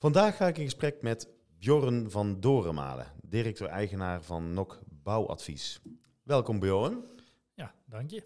Vandaag 0.00 0.36
ga 0.36 0.46
ik 0.46 0.58
in 0.58 0.64
gesprek 0.64 1.02
met 1.02 1.28
Bjorn 1.58 2.10
van 2.10 2.40
Dorenmalen, 2.40 3.06
directeur-eigenaar 3.22 4.22
van 4.22 4.52
NOC 4.52 4.80
Bouwadvies. 5.02 5.80
Welkom 6.22 6.58
Bjorn. 6.58 7.04
Ja, 7.54 7.74
dank 7.86 8.10
je. 8.10 8.22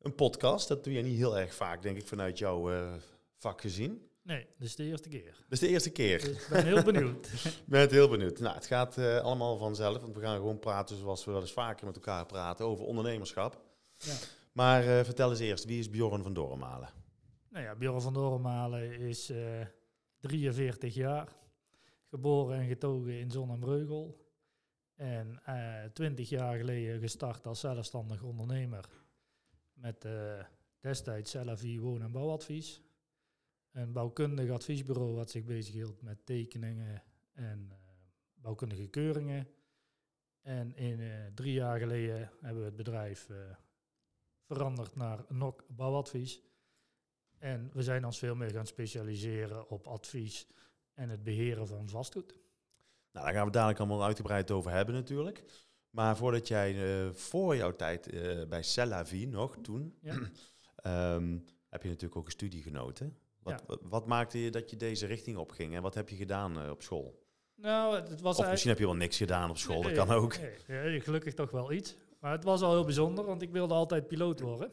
Een 0.00 0.14
podcast, 0.14 0.68
dat 0.68 0.84
doe 0.84 0.92
je 0.92 1.02
niet 1.02 1.16
heel 1.16 1.38
erg 1.38 1.54
vaak, 1.54 1.82
denk 1.82 1.96
ik, 1.96 2.06
vanuit 2.06 2.38
jouw 2.38 2.72
uh, 2.72 2.92
vak 3.36 3.60
gezien. 3.60 4.08
Nee, 4.22 4.46
dat 4.58 4.66
is 4.66 4.76
de 4.76 4.84
eerste 4.84 5.08
keer. 5.08 5.24
Dat 5.24 5.52
is 5.52 5.58
de 5.58 5.68
eerste 5.68 5.90
keer. 5.90 6.18
Dus 6.18 6.28
ik 6.28 6.48
ben 6.50 6.64
heel 6.64 6.82
benieuwd. 6.82 7.28
ben 7.66 7.90
heel 7.90 8.08
benieuwd. 8.08 8.38
Nou, 8.38 8.54
het 8.54 8.66
gaat 8.66 8.98
uh, 8.98 9.18
allemaal 9.18 9.56
vanzelf, 9.56 10.00
want 10.00 10.14
we 10.14 10.20
gaan 10.20 10.36
gewoon 10.36 10.58
praten 10.58 10.96
zoals 10.96 11.24
we 11.24 11.30
wel 11.30 11.40
eens 11.40 11.52
vaker 11.52 11.86
met 11.86 11.94
elkaar 11.94 12.26
praten 12.26 12.64
over 12.64 12.84
ondernemerschap. 12.84 13.60
Ja. 13.98 14.14
Maar 14.52 14.84
uh, 14.84 15.00
vertel 15.00 15.30
eens 15.30 15.40
eerst, 15.40 15.64
wie 15.64 15.78
is 15.78 15.90
Bjorn 15.90 16.22
van 16.22 16.34
Dorenmalen? 16.34 16.88
Nou 17.50 17.64
ja, 17.64 17.74
Bjorn 17.74 18.00
van 18.00 18.12
Dorenmalen 18.12 18.98
is 18.98 19.32
43 20.24 20.94
jaar, 20.94 21.36
geboren 22.08 22.58
en 22.58 22.66
getogen 22.66 23.18
in 23.18 23.30
Zon 23.30 23.50
en 23.50 23.58
Breugel. 23.58 24.28
En 24.94 25.42
uh, 25.48 25.84
20 25.84 26.28
jaar 26.28 26.56
geleden 26.56 27.00
gestart 27.00 27.46
als 27.46 27.60
zelfstandig 27.60 28.22
ondernemer 28.22 28.88
met 29.72 30.04
uh, 30.04 30.44
destijds 30.80 31.30
Cellavi 31.30 31.80
Woon- 31.80 32.02
en 32.02 32.12
Bouwadvies. 32.12 32.82
Een 33.70 33.92
bouwkundig 33.92 34.50
adviesbureau 34.50 35.14
wat 35.14 35.30
zich 35.30 35.44
bezighield 35.44 36.02
met 36.02 36.26
tekeningen 36.26 37.02
en 37.32 37.68
uh, 37.72 37.76
bouwkundige 38.34 38.86
keuringen. 38.86 39.48
En 40.40 40.76
in, 40.76 41.00
drie 41.34 41.52
jaar 41.52 41.78
geleden 41.78 42.30
hebben 42.40 42.60
we 42.60 42.68
het 42.68 42.76
bedrijf 42.76 43.28
veranderd 44.46 44.96
naar 44.96 45.24
NOC 45.28 45.64
Bouwadvies. 45.68 46.42
En 47.44 47.70
we 47.72 47.82
zijn 47.82 48.04
ons 48.04 48.18
veel 48.18 48.34
meer 48.34 48.50
gaan 48.50 48.66
specialiseren 48.66 49.68
op 49.68 49.86
advies 49.86 50.46
en 50.94 51.08
het 51.08 51.22
beheren 51.22 51.66
van 51.66 51.88
vastgoed. 51.88 52.38
Nou, 53.12 53.24
daar 53.26 53.34
gaan 53.34 53.46
we 53.46 53.52
dadelijk 53.52 53.78
allemaal 53.78 54.04
uitgebreid 54.04 54.50
over 54.50 54.70
hebben 54.70 54.94
natuurlijk. 54.94 55.44
Maar 55.90 56.16
voordat 56.16 56.48
jij 56.48 56.74
uh, 56.74 57.12
voor 57.12 57.56
jouw 57.56 57.76
tijd 57.76 58.12
uh, 58.12 58.44
bij 58.44 58.62
Cellavi 58.62 59.26
nog 59.26 59.56
toen, 59.62 59.98
ja. 60.00 60.14
um, 61.14 61.44
heb 61.74 61.82
je 61.82 61.88
natuurlijk 61.88 62.16
ook 62.16 62.24
een 62.24 62.30
studie 62.30 62.62
genoten. 62.62 63.16
Wat, 63.38 63.62
ja. 63.66 63.76
wat, 63.82 64.06
maakte 64.06 64.38
je 64.38 64.50
dat 64.50 64.70
je 64.70 64.76
deze 64.76 65.06
richting 65.06 65.36
opging 65.36 65.74
en 65.74 65.82
wat 65.82 65.94
heb 65.94 66.08
je 66.08 66.16
gedaan 66.16 66.62
uh, 66.62 66.70
op 66.70 66.82
school? 66.82 67.22
Nou, 67.54 67.96
het 67.96 68.20
was 68.20 68.38
of 68.38 68.50
misschien 68.50 68.70
heb 68.70 68.78
je 68.78 68.86
wel 68.86 68.96
niks 68.96 69.16
gedaan 69.16 69.50
op 69.50 69.56
school, 69.56 69.82
nee, 69.82 69.94
dat 69.94 70.06
kan 70.06 70.16
ook. 70.16 70.36
Nee, 70.66 71.00
gelukkig 71.00 71.34
toch 71.34 71.50
wel 71.50 71.72
iets. 71.72 71.96
Maar 72.20 72.32
het 72.32 72.44
was 72.44 72.62
al 72.62 72.72
heel 72.72 72.84
bijzonder, 72.84 73.24
want 73.24 73.42
ik 73.42 73.50
wilde 73.50 73.74
altijd 73.74 74.06
piloot 74.06 74.40
worden. 74.40 74.70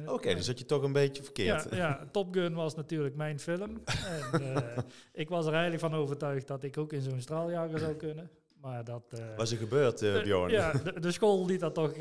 Oké, 0.00 0.12
okay, 0.12 0.34
dus 0.34 0.46
dat 0.46 0.58
je 0.58 0.64
toch 0.64 0.82
een 0.82 0.92
beetje 0.92 1.22
verkeerd. 1.22 1.66
Ja, 1.70 1.76
ja, 1.76 2.08
Top 2.12 2.34
Gun 2.34 2.54
was 2.54 2.74
natuurlijk 2.74 3.14
mijn 3.14 3.38
film. 3.38 3.80
en, 4.32 4.42
uh, 4.42 4.78
ik 5.12 5.28
was 5.28 5.46
er 5.46 5.52
eigenlijk 5.52 5.82
van 5.82 5.94
overtuigd 5.94 6.46
dat 6.46 6.62
ik 6.62 6.78
ook 6.78 6.92
in 6.92 7.00
zo'n 7.00 7.20
straaljager 7.20 7.78
zou 7.78 7.94
kunnen. 7.94 8.30
Maar 8.60 8.84
dat... 8.84 9.18
Uh, 9.18 9.36
was 9.36 9.50
er 9.52 9.58
gebeurd, 9.58 10.02
uh, 10.02 10.22
Bjorn? 10.22 10.50
ja, 10.50 10.72
de, 10.72 11.00
de, 11.00 11.12
school 11.12 11.46
liet 11.46 11.60
dat 11.60 11.74
toch 11.74 11.96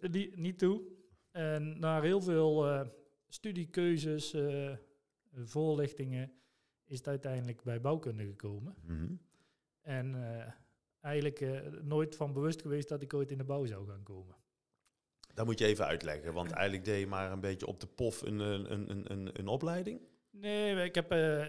niet, 0.00 0.36
niet 0.36 0.58
toe. 0.58 0.82
En 1.30 1.78
na 1.78 2.00
heel 2.00 2.20
veel 2.20 2.84
studiekeuzes, 3.28 4.36
voorlichtingen, 5.34 6.32
is 6.84 6.98
het 6.98 7.08
uiteindelijk 7.08 7.62
bij 7.62 7.80
bouwkunde 7.80 8.24
gekomen. 8.24 8.74
Mm 8.82 8.98
-hmm. 8.98 9.20
En 9.82 10.16
eigenlijk 11.00 11.44
nooit 11.82 12.16
van 12.16 12.32
bewust 12.32 12.62
geweest 12.62 12.88
dat 12.88 13.02
ik 13.02 13.14
ooit 13.14 13.30
in 13.30 13.38
de 13.38 13.44
bouw 13.44 13.66
zou 13.66 13.86
gaan 13.86 14.02
komen. 14.02 14.36
Dat 15.38 15.46
moet 15.46 15.58
je 15.58 15.66
even 15.66 15.86
uitleggen, 15.86 16.32
want 16.32 16.50
eigenlijk 16.50 16.84
deed 16.84 17.00
je 17.00 17.06
maar 17.06 17.32
een 17.32 17.40
beetje 17.40 17.66
op 17.66 17.80
de 17.80 17.86
pof 17.86 18.22
een, 18.22 18.38
een, 18.38 18.72
een, 18.72 19.12
een, 19.12 19.30
een 19.32 19.46
opleiding. 19.46 20.00
Nee, 20.30 20.84
ik 20.84 20.94
heb 20.94 21.12
uh, 21.12 21.38
uh, 21.38 21.46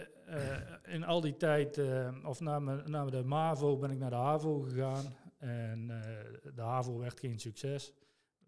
in 0.87 1.03
al 1.03 1.21
die 1.21 1.37
tijd, 1.37 1.77
uh, 1.77 2.15
of 2.23 2.39
na, 2.39 2.59
me, 2.59 2.81
na 2.85 3.05
de 3.05 3.23
MAVO 3.23 3.77
ben 3.77 3.91
ik 3.91 3.97
naar 3.97 4.09
de 4.09 4.15
HAVO 4.15 4.59
gegaan. 4.59 5.05
En 5.37 5.87
de 6.55 6.61
HAVO 6.61 6.97
werd 6.97 7.19
geen 7.19 7.39
succes. 7.39 7.93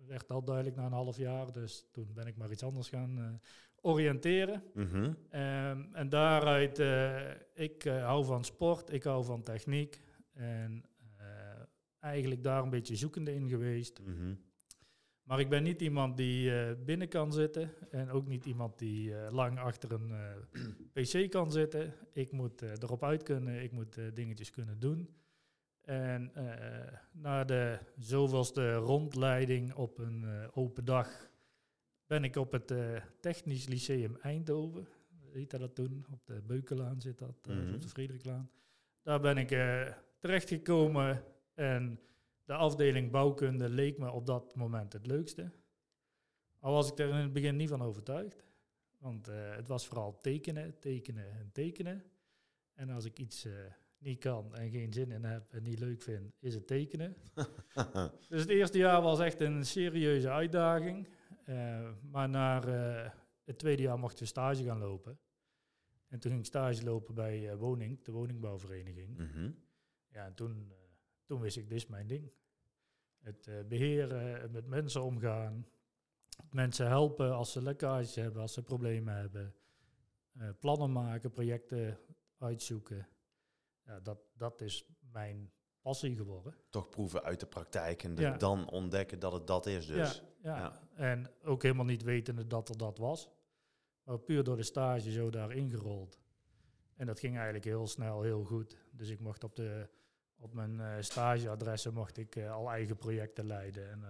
Werd 0.07 0.31
al 0.31 0.43
duidelijk 0.43 0.75
na 0.75 0.85
een 0.85 0.91
half 0.91 1.17
jaar, 1.17 1.51
dus 1.51 1.85
toen 1.91 2.13
ben 2.13 2.27
ik 2.27 2.37
maar 2.37 2.51
iets 2.51 2.63
anders 2.63 2.89
gaan 2.89 3.41
oriënteren. 3.81 4.63
-hmm. 4.73 5.03
um, 5.31 5.89
en 5.93 6.09
daaruit, 6.09 6.79
ik 7.53 7.83
hou 7.83 8.25
van 8.25 8.43
sport, 8.43 8.93
ik 8.93 9.03
hou 9.03 9.23
van 9.23 9.43
techniek. 9.43 10.01
En 10.33 10.85
eigenlijk 11.99 12.43
daar 12.43 12.63
een 12.63 12.69
beetje 12.69 12.95
zoekende 12.95 13.33
in 13.33 13.49
geweest. 13.49 13.99
-hmm. 14.03 14.49
Maar 15.23 15.39
ik 15.39 15.49
ben 15.49 15.63
niet 15.63 15.81
iemand 15.81 16.17
die 16.17 16.51
uh, 16.51 16.71
binnen 16.85 17.07
kan 17.07 17.33
zitten 17.33 17.71
en 17.89 18.09
ook 18.09 18.27
niet 18.27 18.45
iemand 18.45 18.79
die 18.79 19.09
uh, 19.09 19.27
lang 19.31 19.59
achter 19.59 19.91
een 19.91 20.11
uh, 20.93 21.03
pc 21.03 21.29
kan 21.29 21.51
zitten. 21.51 21.93
Ik 22.13 22.31
moet 22.31 22.61
erop 22.61 23.03
uit 23.03 23.23
kunnen, 23.23 23.63
ik 23.63 23.71
moet 23.71 23.99
dingetjes 24.13 24.49
kunnen 24.49 24.79
doen. 24.79 25.09
En 25.81 26.31
na 27.11 27.43
de 27.43 27.79
zoveelste 27.97 28.73
rondleiding 28.73 29.73
op 29.73 29.97
een 29.97 30.25
open 30.53 30.85
dag 30.85 31.29
ben 32.05 32.23
ik 32.23 32.35
op 32.35 32.51
het 32.51 32.73
Technisch 33.19 33.67
Lyceum 33.67 34.17
Eindhoven, 34.21 34.87
heette 35.31 35.57
dat 35.57 35.75
toen, 35.75 36.05
op 36.11 36.25
de 36.25 36.41
Beukelaan 36.41 37.01
zit 37.01 37.17
dat, 37.17 37.47
mm 37.47 37.55
-hmm. 37.55 37.73
op 37.73 37.81
de 37.81 37.89
Friedrichlaan. 37.89 38.49
Daar 39.01 39.19
ben 39.19 39.37
ik 39.37 39.47
terechtgekomen 40.19 41.23
en 41.53 41.99
de 42.45 42.53
afdeling 42.53 43.11
bouwkunde 43.11 43.69
leek 43.69 43.97
me 43.97 44.11
op 44.11 44.25
dat 44.25 44.55
moment 44.55 44.93
het 44.93 45.07
leukste. 45.07 45.51
Al 46.59 46.73
was 46.73 46.91
ik 46.91 46.99
er 46.99 47.09
in 47.09 47.15
het 47.15 47.33
begin 47.33 47.55
niet 47.55 47.69
van 47.69 47.81
overtuigd. 47.81 48.43
Want 48.97 49.29
uh, 49.29 49.55
het 49.55 49.67
was 49.67 49.87
vooral 49.87 50.19
tekenen, 50.19 50.79
tekenen 50.79 51.31
en 51.31 51.51
tekenen. 51.51 52.03
En 52.73 52.89
als 52.89 53.05
ik 53.05 53.19
iets 53.19 53.45
uh, 53.45 53.53
niet 53.97 54.19
kan 54.19 54.55
en 54.55 54.69
geen 54.69 54.93
zin 54.93 55.11
in 55.11 55.23
heb 55.23 55.53
en 55.53 55.63
niet 55.63 55.79
leuk 55.79 56.01
vind, 56.01 56.33
is 56.39 56.53
het 56.53 56.67
tekenen. 56.67 57.15
dus 58.29 58.41
het 58.41 58.49
eerste 58.49 58.77
jaar 58.77 59.01
was 59.01 59.19
echt 59.19 59.41
een 59.41 59.65
serieuze 59.65 60.29
uitdaging. 60.29 61.07
Uh, 61.45 61.89
maar 62.01 62.29
na 62.29 62.61
het 63.43 63.57
tweede 63.57 63.81
jaar 63.81 63.99
mochten 63.99 64.19
we 64.19 64.25
stage 64.25 64.63
gaan 64.63 64.79
lopen. 64.79 65.19
En 66.07 66.19
toen 66.19 66.31
ging 66.31 66.43
ik 66.43 66.49
stage 66.49 66.83
lopen 66.83 67.15
bij 67.15 67.55
Woning, 67.55 68.03
de 68.03 68.11
woningbouwvereniging. 68.11 69.17
Mm 69.17 69.29
-hmm. 69.33 69.55
Ja, 70.07 70.25
en 70.25 70.33
toen, 70.33 70.73
toen 71.31 71.41
wist 71.41 71.57
ik, 71.57 71.69
dit 71.69 71.77
is 71.77 71.87
mijn 71.87 72.07
ding. 72.07 72.31
Het 73.19 73.47
uh, 73.47 73.63
beheren, 73.67 74.51
met 74.51 74.67
mensen 74.67 75.03
omgaan, 75.03 75.67
mensen 76.49 76.87
helpen 76.87 77.33
als 77.33 77.51
ze 77.51 77.61
lekkages 77.61 78.15
hebben, 78.15 78.41
als 78.41 78.53
ze 78.53 78.63
problemen 78.63 79.15
hebben, 79.15 79.55
uh, 80.33 80.49
plannen 80.59 80.91
maken, 80.91 81.31
projecten 81.31 81.99
uitzoeken. 82.37 83.07
Ja, 83.85 83.99
dat, 83.99 84.19
dat 84.33 84.61
is 84.61 84.85
mijn 84.99 85.51
passie 85.81 86.15
geworden. 86.15 86.55
Toch 86.69 86.89
proeven 86.89 87.23
uit 87.23 87.39
de 87.39 87.45
praktijk 87.45 88.03
en 88.03 88.15
ja. 88.15 88.37
dan 88.37 88.69
ontdekken 88.69 89.19
dat 89.19 89.31
het 89.31 89.47
dat 89.47 89.65
is 89.65 89.85
dus. 89.85 90.23
Ja, 90.41 90.57
ja. 90.57 90.79
en 90.95 91.31
ook 91.43 91.63
helemaal 91.63 91.85
niet 91.85 92.03
wetende 92.03 92.47
dat 92.47 92.69
er 92.69 92.77
dat 92.77 92.97
was. 92.97 93.29
Maar 94.03 94.19
puur 94.19 94.43
door 94.43 94.57
de 94.57 94.63
stage 94.63 95.11
zo 95.11 95.29
daar 95.29 95.51
ingerold. 95.51 96.19
En 96.95 97.05
dat 97.05 97.19
ging 97.19 97.35
eigenlijk 97.35 97.65
heel 97.65 97.87
snel, 97.87 98.21
heel 98.21 98.43
goed. 98.43 98.77
Dus 98.91 99.09
ik 99.09 99.19
mocht 99.19 99.43
op 99.43 99.55
de 99.55 99.89
op 100.41 100.53
mijn 100.53 100.73
uh, 100.73 100.93
stageadressen 100.99 101.93
mocht 101.93 102.17
ik 102.17 102.35
uh, 102.35 102.53
al 102.53 102.69
eigen 102.69 102.97
projecten 102.97 103.45
leiden. 103.45 103.91
En, 103.91 103.99
uh, 103.99 104.07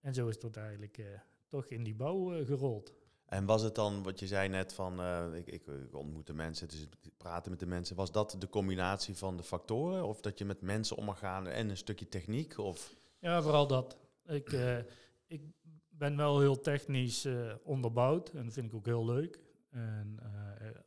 en 0.00 0.14
zo 0.14 0.28
is 0.28 0.42
het 0.42 0.56
eigenlijk 0.56 1.00
toch 1.48 1.66
in 1.66 1.84
die 1.84 1.94
bouw 1.94 2.44
gerold. 2.44 2.92
En 3.24 3.44
was 3.44 3.62
het 3.62 3.74
dan, 3.74 4.02
wat 4.02 4.20
je 4.20 4.26
zei 4.26 4.48
net 4.48 4.72
van, 4.72 5.04
ik, 5.34 5.46
ik, 5.46 5.66
ik 5.66 5.94
ontmoet 5.94 6.26
de 6.26 6.32
mensen, 6.32 6.68
dus 6.68 6.88
praten 7.16 7.50
met 7.50 7.60
de 7.60 7.66
mensen. 7.66 7.96
Was 7.96 8.12
dat 8.12 8.36
de 8.38 8.48
combinatie 8.48 9.16
van 9.16 9.36
de 9.36 9.42
factoren? 9.42 10.06
Of 10.06 10.20
dat 10.20 10.38
je 10.38 10.44
met 10.44 10.60
mensen 10.60 10.96
om 10.96 11.04
mag 11.04 11.18
gaan 11.18 11.46
en 11.46 11.68
een 11.68 11.76
stukje 11.76 12.08
techniek? 12.08 12.58
Of? 12.58 12.94
Ja, 13.18 13.42
vooral 13.42 13.66
dat. 13.66 13.98
Ik, 14.24 14.56
ik 15.26 15.42
ben 15.88 16.16
wel 16.16 16.40
heel 16.40 16.60
technisch 16.60 17.28
onderbouwd 17.62 18.28
en 18.28 18.44
dat 18.44 18.52
vind 18.52 18.66
ik 18.66 18.74
ook 18.74 18.86
heel 18.86 19.04
leuk. 19.04 19.40
En 19.70 20.18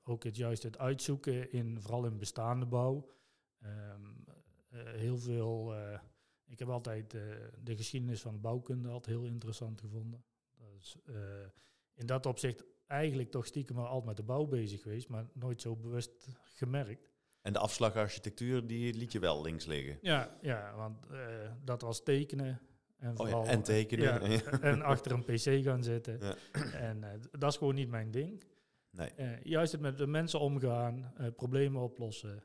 ook 0.03 0.23
het 0.23 0.35
juist 0.35 0.63
het 0.63 0.77
uitzoeken, 0.77 1.51
in, 1.51 1.81
vooral 1.81 2.05
in 2.05 2.17
bestaande 2.17 2.65
bouw. 2.65 3.07
Um, 3.63 4.25
uh, 4.73 4.81
heel 4.83 5.17
veel. 5.17 5.75
Uh, 5.75 5.99
ik 6.47 6.59
heb 6.59 6.69
altijd 6.69 7.13
uh, 7.13 7.21
de 7.63 7.75
geschiedenis 7.75 8.21
van 8.21 8.33
de 8.33 8.39
bouwkunde 8.39 8.89
altijd 8.89 9.15
heel 9.15 9.25
interessant 9.25 9.81
gevonden. 9.81 10.23
Dus, 10.73 10.97
in 11.93 12.05
dat 12.05 12.25
opzicht 12.25 12.63
eigenlijk 12.87 13.31
toch 13.31 13.45
stiekem 13.45 13.75
wel 13.75 13.85
altijd 13.85 14.05
met 14.05 14.17
de 14.17 14.23
bouw 14.23 14.45
bezig 14.45 14.81
geweest, 14.81 15.09
maar 15.09 15.25
nooit 15.33 15.61
zo 15.61 15.75
bewust 15.75 16.27
gemerkt. 16.43 17.09
En 17.41 17.53
de 17.53 17.59
afslag 17.59 17.95
architectuur, 17.95 18.67
die 18.67 18.93
liet 18.93 19.11
je 19.11 19.19
wel 19.19 19.41
links 19.41 19.65
liggen. 19.65 19.97
Ja, 20.01 20.37
ja 20.41 20.75
want 20.75 21.05
eh, 21.05 21.17
dat 21.63 21.81
was 21.81 22.03
tekenen. 22.03 22.61
En, 22.97 23.09
Oh 23.09 23.15
vooral, 23.15 23.43
ja, 23.43 23.49
en 23.49 23.63
tekenen. 23.63 24.31
ja, 24.31 24.41
en 24.71 24.81
achter 24.81 25.11
een 25.11 25.23
pc 25.23 25.63
gaan 25.63 25.83
zitten. 25.83 26.19
Ja. 26.19 26.35
En 26.71 27.03
eh, 27.03 27.19
dat 27.31 27.51
is 27.51 27.57
gewoon 27.57 27.75
niet 27.75 27.89
mijn 27.89 28.11
ding. 28.11 28.43
Nee. 28.91 29.09
Eh, 29.09 29.43
juist 29.43 29.71
het 29.71 29.81
met 29.81 29.97
de 29.97 30.07
mensen 30.07 30.39
omgaan, 30.39 31.13
eh, 31.17 31.27
problemen 31.35 31.81
oplossen. 31.81 32.43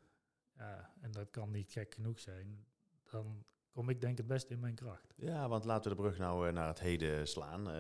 Ja, 0.63 0.91
en 1.01 1.13
dat 1.13 1.31
kan 1.31 1.51
niet 1.51 1.73
gek 1.73 1.95
genoeg 1.95 2.19
zijn. 2.19 2.67
Dan 3.11 3.45
kom 3.71 3.89
ik 3.89 4.01
denk 4.01 4.17
het 4.17 4.27
beste 4.27 4.53
in 4.53 4.61
mijn 4.61 4.75
kracht. 4.75 5.15
Ja, 5.17 5.49
want 5.49 5.65
laten 5.65 5.91
we 5.91 5.97
de 5.97 6.03
brug 6.03 6.19
nou 6.19 6.49
eh, 6.49 6.55
naar 6.55 6.69
het 6.69 6.81
heden 6.81 7.29
slaan. 7.29 7.71
Eh, 7.71 7.75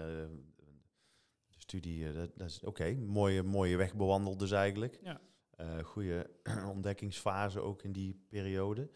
de 1.48 1.60
studie, 1.60 2.08
eh, 2.08 2.14
dat, 2.14 2.30
dat 2.36 2.48
is 2.48 2.62
oké. 2.62 2.94
Mooie, 2.94 3.42
mooie 3.42 3.76
weg 3.76 3.94
bewandeld 3.94 4.38
dus 4.38 4.50
eigenlijk. 4.50 4.98
Ja. 5.02 5.20
Eh, 5.50 5.78
goede 5.78 6.30
ontdekkingsfase 6.74 7.60
ook 7.60 7.82
in 7.82 7.92
die 7.92 8.24
periode. 8.28 8.90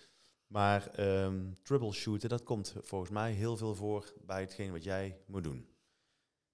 Maar 0.47 0.87
ehm, 0.87 1.53
troubleshooten, 1.63 2.29
dat 2.29 2.43
komt 2.43 2.75
volgens 2.81 3.11
mij 3.11 3.33
heel 3.33 3.57
veel 3.57 3.75
voor 3.75 4.13
bij 4.25 4.41
hetgeen 4.41 4.73
wat 4.73 4.85
jij 4.85 5.21
moet 5.27 5.45
doen. 5.45 5.69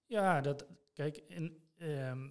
Ja, 0.06 0.40
dat, 0.40 0.67
kijk, 0.93 1.17
in, 1.17 1.62
ehm, 1.76 2.28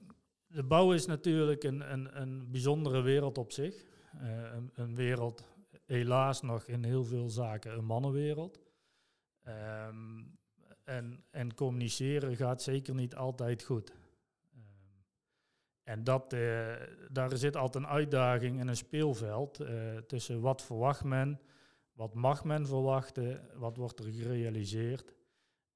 de 0.48 0.64
bouw 0.64 0.94
is 0.94 1.06
natuurlijk 1.06 1.64
een, 1.64 1.92
een, 1.92 2.22
een 2.22 2.52
bijzondere 2.52 3.02
wereld 3.02 3.38
op 3.38 3.52
zich. 3.52 3.86
Eh, 4.20 4.54
een, 4.74 4.96
wereld, 4.96 5.44
helaas 5.86 6.42
nog 6.42 6.68
in 6.68 6.84
heel 6.84 7.04
veel 7.04 7.30
zaken, 7.30 7.78
een 7.78 7.86
mannenwereld. 7.86 8.60
Ehm, 9.44 10.24
en, 10.84 11.24
en 11.30 11.54
communiceren 11.54 12.36
gaat 12.36 12.62
zeker 12.62 12.96
niet 12.96 13.16
altijd 13.16 13.64
goed. 13.64 13.94
Ehm, 14.54 14.64
en 15.84 16.04
dat, 16.04 16.34
eh, 16.34 16.74
daar 17.12 17.38
zit 17.38 17.56
altijd 17.56 17.84
een 17.84 17.90
uitdaging 17.90 18.60
en 18.60 18.68
een 18.68 18.76
speelveld 18.76 19.60
eh, 19.60 19.98
tussen 19.98 20.42
wat 20.42 20.62
verwacht 20.62 21.04
men, 21.04 21.40
wat 21.94 22.14
mag 22.14 22.44
men 22.44 22.68
verwachten, 22.68 23.50
wat 23.54 23.78
wordt 23.78 24.00
er 24.00 24.12
gerealiseerd. 24.12 25.14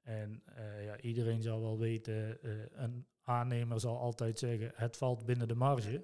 En 0.01 0.43
ja, 0.81 0.99
iedereen 0.99 1.41
zal 1.41 1.61
wel 1.61 1.77
weten, 1.77 2.37
een 2.83 3.05
aannemer 3.25 3.80
zal 3.80 4.00
altijd 4.00 4.39
zeggen, 4.39 4.72
het 4.75 4.98
valt 4.98 5.25
binnen 5.25 5.48
de 5.48 5.56
marge. 5.56 6.04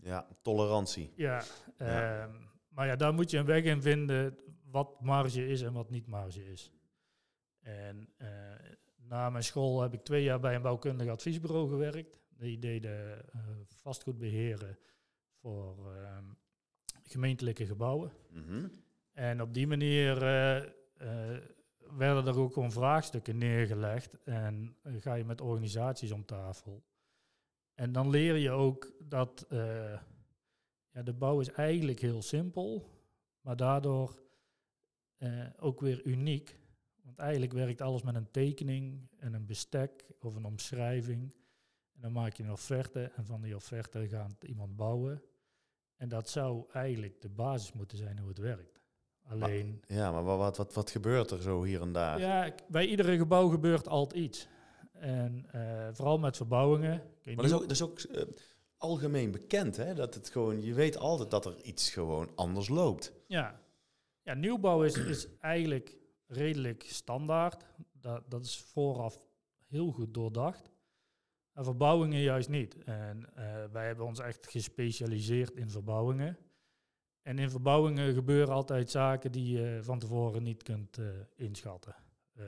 Ja, 0.00 0.26
tolerantie. 0.42 1.12
Ja, 1.16 1.42
Ja. 1.78 2.22
ehm, 2.22 2.34
maar 2.68 2.86
ja, 2.86 2.96
daar 2.96 3.14
moet 3.14 3.30
je 3.30 3.38
een 3.38 3.44
weg 3.46 3.62
in 3.64 3.82
vinden 3.82 4.38
wat 4.70 5.00
marge 5.00 5.48
is 5.48 5.62
en 5.62 5.72
wat 5.72 5.90
niet 5.90 6.06
marge 6.06 6.50
is. 6.50 6.72
En 7.60 8.08
eh, 8.16 8.28
na 8.96 9.30
mijn 9.30 9.44
school 9.44 9.80
heb 9.82 9.92
ik 9.92 10.02
twee 10.02 10.22
jaar 10.22 10.40
bij 10.40 10.54
een 10.54 10.62
bouwkundig 10.62 11.08
adviesbureau 11.08 11.68
gewerkt. 11.68 12.20
Die 12.28 12.58
deden 12.58 13.24
eh, 13.32 13.40
vastgoedbeheren 13.66 14.78
voor 15.40 15.94
ehm, 15.94 16.24
gemeentelijke 17.02 17.66
gebouwen. 17.66 18.12
Mhm. 18.30 18.68
En 19.12 19.42
op 19.42 19.54
die 19.54 19.66
manier 19.66 20.22
eh, 20.22 21.36
werden 21.96 22.26
er 22.26 22.38
ook 22.38 22.52
gewoon 22.52 22.72
vraagstukken 22.72 23.38
neergelegd. 23.38 24.22
En 24.24 24.76
eh, 24.82 24.92
ga 24.98 25.14
je 25.14 25.24
met 25.24 25.40
organisaties 25.40 26.12
om 26.12 26.24
tafel. 26.24 26.84
En 27.74 27.92
dan 27.92 28.10
leer 28.10 28.36
je 28.36 28.50
ook 28.50 28.92
dat 28.98 29.46
eh, 29.48 30.00
ja, 30.90 31.02
de 31.02 31.12
bouw 31.12 31.40
is 31.40 31.50
eigenlijk 31.50 32.00
heel 32.00 32.22
simpel, 32.22 32.90
maar 33.40 33.56
daardoor 33.56 34.22
eh, 35.16 35.46
ook 35.56 35.80
weer 35.80 36.04
uniek. 36.04 36.58
Want 37.02 37.18
eigenlijk 37.18 37.52
werkt 37.52 37.80
alles 37.80 38.02
met 38.02 38.14
een 38.14 38.30
tekening 38.30 39.08
en 39.18 39.34
een 39.34 39.46
bestek 39.46 40.06
of 40.20 40.34
een 40.34 40.44
omschrijving. 40.44 41.34
En 41.92 42.00
dan 42.00 42.12
maak 42.12 42.32
je 42.32 42.42
een 42.42 42.50
offerte 42.50 43.04
en 43.16 43.26
van 43.26 43.40
die 43.40 43.56
offerte 43.56 44.08
gaat 44.08 44.44
iemand 44.44 44.76
bouwen. 44.76 45.22
En 45.96 46.08
dat 46.08 46.28
zou 46.28 46.64
eigenlijk 46.72 47.20
de 47.20 47.28
basis 47.28 47.72
moeten 47.72 47.98
zijn 47.98 48.18
hoe 48.18 48.28
het 48.28 48.38
werkt. 48.38 48.75
Alleen, 49.28 49.82
Ja, 49.86 50.12
maar 50.12 50.24
wa- 50.24 50.36
wat, 50.36 50.56
wat, 50.56 50.74
wat 50.74 50.90
gebeurt 50.90 51.30
er 51.30 51.42
zo 51.42 51.62
hier 51.62 51.80
en 51.80 51.92
daar? 51.92 52.20
ja, 52.20 52.54
bij 52.68 52.86
iedere 52.86 53.16
gebouw 53.16 53.48
gebeurt 53.48 53.88
altijd 53.88 54.22
iets. 54.24 54.48
En 54.92 55.46
eh, 55.52 55.88
vooral 55.92 56.18
met 56.18 56.36
verbouwingen. 56.36 57.02
Maar 57.24 57.34
dat 57.36 57.44
is 57.44 57.52
ook, 57.52 57.60
dat 57.60 57.70
is 57.70 57.82
ook 57.82 57.98
eh, 58.00 58.22
algemeen 58.76 59.30
bekend, 59.30 59.76
hè? 59.76 59.94
Dat 59.94 60.14
het 60.14 60.28
gewoon, 60.30 60.62
je 60.62 60.74
weet 60.74 60.96
altijd 60.98 61.30
dat 61.30 61.46
er 61.46 61.60
iets 61.62 61.90
gewoon 61.90 62.28
anders 62.34 62.68
loopt. 62.68 63.12
Ja, 63.26 63.60
ja 64.22 64.34
nieuwbouw 64.34 64.82
is, 64.82 64.96
is 64.96 65.26
eigenlijk 65.40 65.96
redelijk 66.26 66.82
standaard. 66.86 67.64
Dat, 67.92 68.22
dat 68.30 68.44
is 68.44 68.58
vooraf 68.60 69.20
heel 69.66 69.90
goed 69.90 70.14
doordacht. 70.14 70.70
En 71.52 71.64
verbouwingen 71.64 72.20
juist 72.20 72.48
niet. 72.48 72.84
En 72.84 73.34
eh, 73.34 73.64
wij 73.72 73.86
hebben 73.86 74.04
ons 74.06 74.18
echt 74.20 74.46
gespecialiseerd 74.50 75.56
in 75.56 75.70
verbouwingen. 75.70 76.38
En 77.26 77.38
in 77.38 77.50
verbouwingen 77.50 78.14
gebeuren 78.14 78.54
altijd 78.54 78.90
zaken 78.90 79.32
die 79.32 79.58
je 79.58 79.78
van 79.82 79.98
tevoren 79.98 80.42
niet 80.42 80.62
kunt 80.62 80.98
eh, 80.98 81.06
inschatten. 81.34 81.94
Eh 82.34 82.44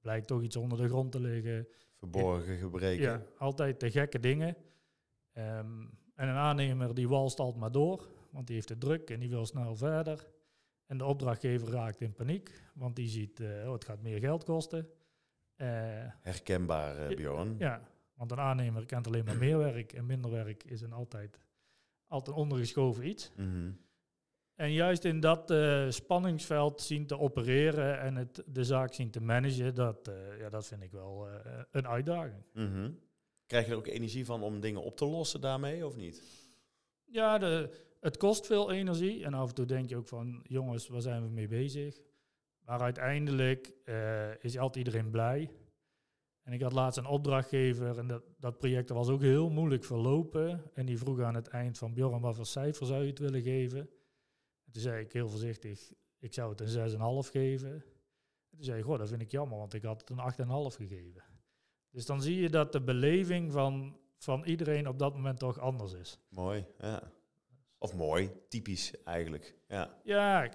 blijkt 0.00 0.26
toch 0.26 0.42
iets 0.42 0.56
onder 0.56 0.78
de 0.78 0.88
grond 0.88 1.12
te 1.12 1.20
liggen. 1.20 1.68
Verborgen 1.94 2.58
gebreken. 2.58 3.02
Ja, 3.04 3.22
altijd 3.38 3.80
de 3.80 3.90
gekke 3.90 4.20
dingen. 4.20 4.56
Ehm, 5.32 5.80
en 6.14 6.28
een 6.28 6.36
aannemer 6.36 6.94
die 6.94 7.08
walst 7.08 7.38
altijd 7.38 7.60
maar 7.60 7.72
door, 7.72 8.08
want 8.30 8.46
die 8.46 8.56
heeft 8.56 8.68
het 8.68 8.80
druk 8.80 9.10
en 9.10 9.20
die 9.20 9.28
wil 9.28 9.46
snel 9.46 9.76
verder. 9.76 10.26
En 10.86 10.98
de 10.98 11.04
opdrachtgever 11.04 11.68
raakt 11.68 12.00
in 12.00 12.12
paniek, 12.12 12.62
want 12.74 12.96
die 12.96 13.08
ziet, 13.08 13.40
eh, 13.40 13.66
oh, 13.66 13.72
het 13.72 13.84
gaat 13.84 14.02
meer 14.02 14.18
geld 14.18 14.44
kosten. 14.44 14.88
Herkenbaar, 16.20 17.14
Bjorn. 17.14 17.54
ja, 17.58 17.88
want 18.14 18.30
een 18.30 18.40
aannemer 18.40 18.86
kent 18.86 19.06
alleen 19.06 19.24
maar 19.24 19.38
meer 19.38 19.58
werk 19.58 19.92
en 19.92 20.06
minder 20.06 20.30
werk 20.30 20.64
is 20.64 20.80
een 20.80 20.92
altijd, 20.92 21.40
altijd 22.06 22.36
ondergeschoven 22.36 23.08
iets. 23.08 23.32
Mhm. 23.36 23.70
En 24.60 24.72
juist 24.72 25.04
in 25.04 25.20
dat 25.20 25.50
eh, 25.50 25.90
spanningsveld 25.90 26.80
zien 26.80 27.06
te 27.06 27.18
opereren 27.18 28.00
en 28.00 28.16
het, 28.16 28.42
de 28.46 28.64
zaak 28.64 28.92
zien 28.92 29.10
te 29.10 29.20
managen, 29.20 29.74
dat, 29.74 30.08
eh, 30.08 30.38
ja, 30.38 30.48
dat 30.48 30.66
vind 30.66 30.82
ik 30.82 30.90
wel 30.92 31.28
eh, 31.28 31.62
een 31.70 31.88
uitdaging. 31.88 32.42
Mhm. 32.52 32.90
Krijg 33.46 33.64
je 33.66 33.70
er 33.70 33.76
ook 33.76 33.86
energie 33.86 34.24
van 34.24 34.42
om 34.42 34.60
dingen 34.60 34.82
op 34.82 34.96
te 34.96 35.04
lossen 35.04 35.40
daarmee, 35.40 35.86
of 35.86 35.96
niet? 35.96 36.22
Ja, 37.04 37.38
de, 37.38 37.70
het 38.00 38.16
kost 38.16 38.46
veel 38.46 38.70
energie. 38.70 39.24
En 39.24 39.34
af 39.34 39.48
en 39.48 39.54
toe 39.54 39.66
denk 39.66 39.88
je 39.88 39.96
ook 39.96 40.08
van, 40.08 40.44
jongens, 40.48 40.88
waar 40.88 41.00
zijn 41.00 41.22
we 41.22 41.28
mee 41.28 41.48
bezig? 41.48 42.00
Maar 42.64 42.80
uiteindelijk 42.80 43.72
is 44.40 44.58
altijd 44.58 44.86
iedereen 44.86 45.10
blij. 45.10 45.50
En 46.42 46.52
ik 46.52 46.62
had 46.62 46.72
laatst 46.72 46.98
een 46.98 47.06
opdrachtgever 47.06 47.98
en 47.98 48.06
dat, 48.06 48.22
dat 48.38 48.58
project 48.58 48.88
was 48.88 49.08
ook 49.08 49.22
heel 49.22 49.50
moeilijk 49.50 49.84
verlopen. 49.84 50.62
En 50.74 50.86
die 50.86 50.98
vroeg 50.98 51.20
aan 51.20 51.34
het 51.34 51.48
eind 51.48 51.78
van, 51.78 51.94
Bjorn, 51.94 52.20
wat 52.20 52.36
voor 52.36 52.46
cijfer 52.46 52.86
zou 52.86 53.02
je 53.02 53.08
het 53.08 53.18
willen 53.18 53.42
geven? 53.42 53.90
En 54.70 54.76
toen 54.76 54.90
zei 54.90 55.04
ik 55.04 55.12
heel 55.12 55.28
voorzichtig, 55.28 55.92
ik 56.18 56.34
zou 56.34 56.50
het 56.50 56.60
een 56.60 57.24
6,5 57.24 57.30
geven. 57.30 57.72
En 58.50 58.56
toen 58.56 58.64
zei 58.64 58.78
ik, 58.78 58.84
goh, 58.84 58.98
dat 58.98 59.08
vind 59.08 59.22
ik 59.22 59.30
jammer, 59.30 59.58
want 59.58 59.74
ik 59.74 59.82
had 59.82 60.00
het 60.00 60.10
een 60.10 60.70
8,5 60.72 60.76
gegeven. 60.76 61.22
Dus 61.90 62.06
dan 62.06 62.22
zie 62.22 62.40
je 62.40 62.50
dat 62.50 62.72
de 62.72 62.80
beleving 62.80 63.52
van, 63.52 63.98
van 64.18 64.44
iedereen 64.44 64.88
op 64.88 64.98
dat 64.98 65.14
moment 65.14 65.38
toch 65.38 65.58
anders 65.58 65.92
is. 65.92 66.18
Mooi, 66.28 66.66
ja. 66.78 67.12
Of 67.78 67.94
mooi, 67.94 68.30
typisch 68.48 69.02
eigenlijk. 69.04 69.56
Ja. 69.68 70.00
Ja, 70.04 70.50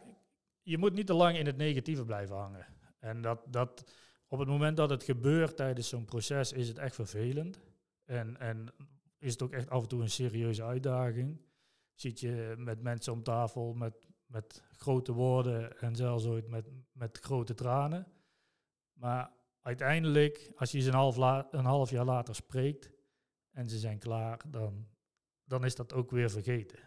je 0.62 0.78
moet 0.78 0.94
niet 0.94 1.08
te 1.08 1.14
lang 1.14 1.38
in 1.38 1.46
het 1.46 1.58
negatieve 1.58 2.06
blijven 2.06 2.36
hangen. 2.36 2.66
En 3.00 3.22
dat, 3.22 3.42
dat 3.48 3.92
op 4.28 4.40
het 4.40 4.48
moment 4.48 4.78
dat 4.78 4.90
het 4.90 5.04
gebeurt 5.04 5.56
tijdens 5.56 5.90
zo'n 5.90 6.06
proces 6.06 6.52
is 6.52 6.68
het 6.68 6.78
echt 6.78 6.96
vervelend. 6.96 7.60
En, 8.06 8.40
en 8.40 8.74
is 9.20 9.32
het 9.32 9.42
ook 9.42 9.54
echt 9.54 9.70
af 9.70 9.82
en 9.82 9.88
toe 9.88 10.02
een 10.02 10.10
serieuze 10.10 10.64
uitdaging. 10.64 11.45
Zit 11.96 12.20
je 12.20 12.54
met 12.58 12.82
mensen 12.82 13.14
om 13.14 13.24
tafel 13.24 13.74
met, 13.74 13.94
met 14.26 14.64
grote 14.72 15.12
woorden 15.12 15.78
en 15.80 15.96
zelfs 15.96 16.26
ooit 16.26 16.48
met, 16.48 16.68
met 16.92 17.18
grote 17.18 17.54
tranen. 17.54 18.08
Maar 18.94 19.32
uiteindelijk, 19.62 20.52
als 20.56 20.72
je 20.72 20.80
ze 20.82 20.88
een 20.88 20.94
half, 20.96 21.16
la- 21.16 21.48
een 21.52 21.66
half 21.66 21.90
jaar 21.90 22.06
later 22.06 22.36
spreekt 22.36 22.92
en 23.52 23.70
ze 23.70 23.78
zijn 23.78 24.00
klaar, 24.00 24.42
dan, 24.48 24.88
dan 25.44 25.66
is 25.66 25.76
dat 25.76 25.94
ook 25.94 26.12
weer 26.12 26.30
vergeten. 26.30 26.80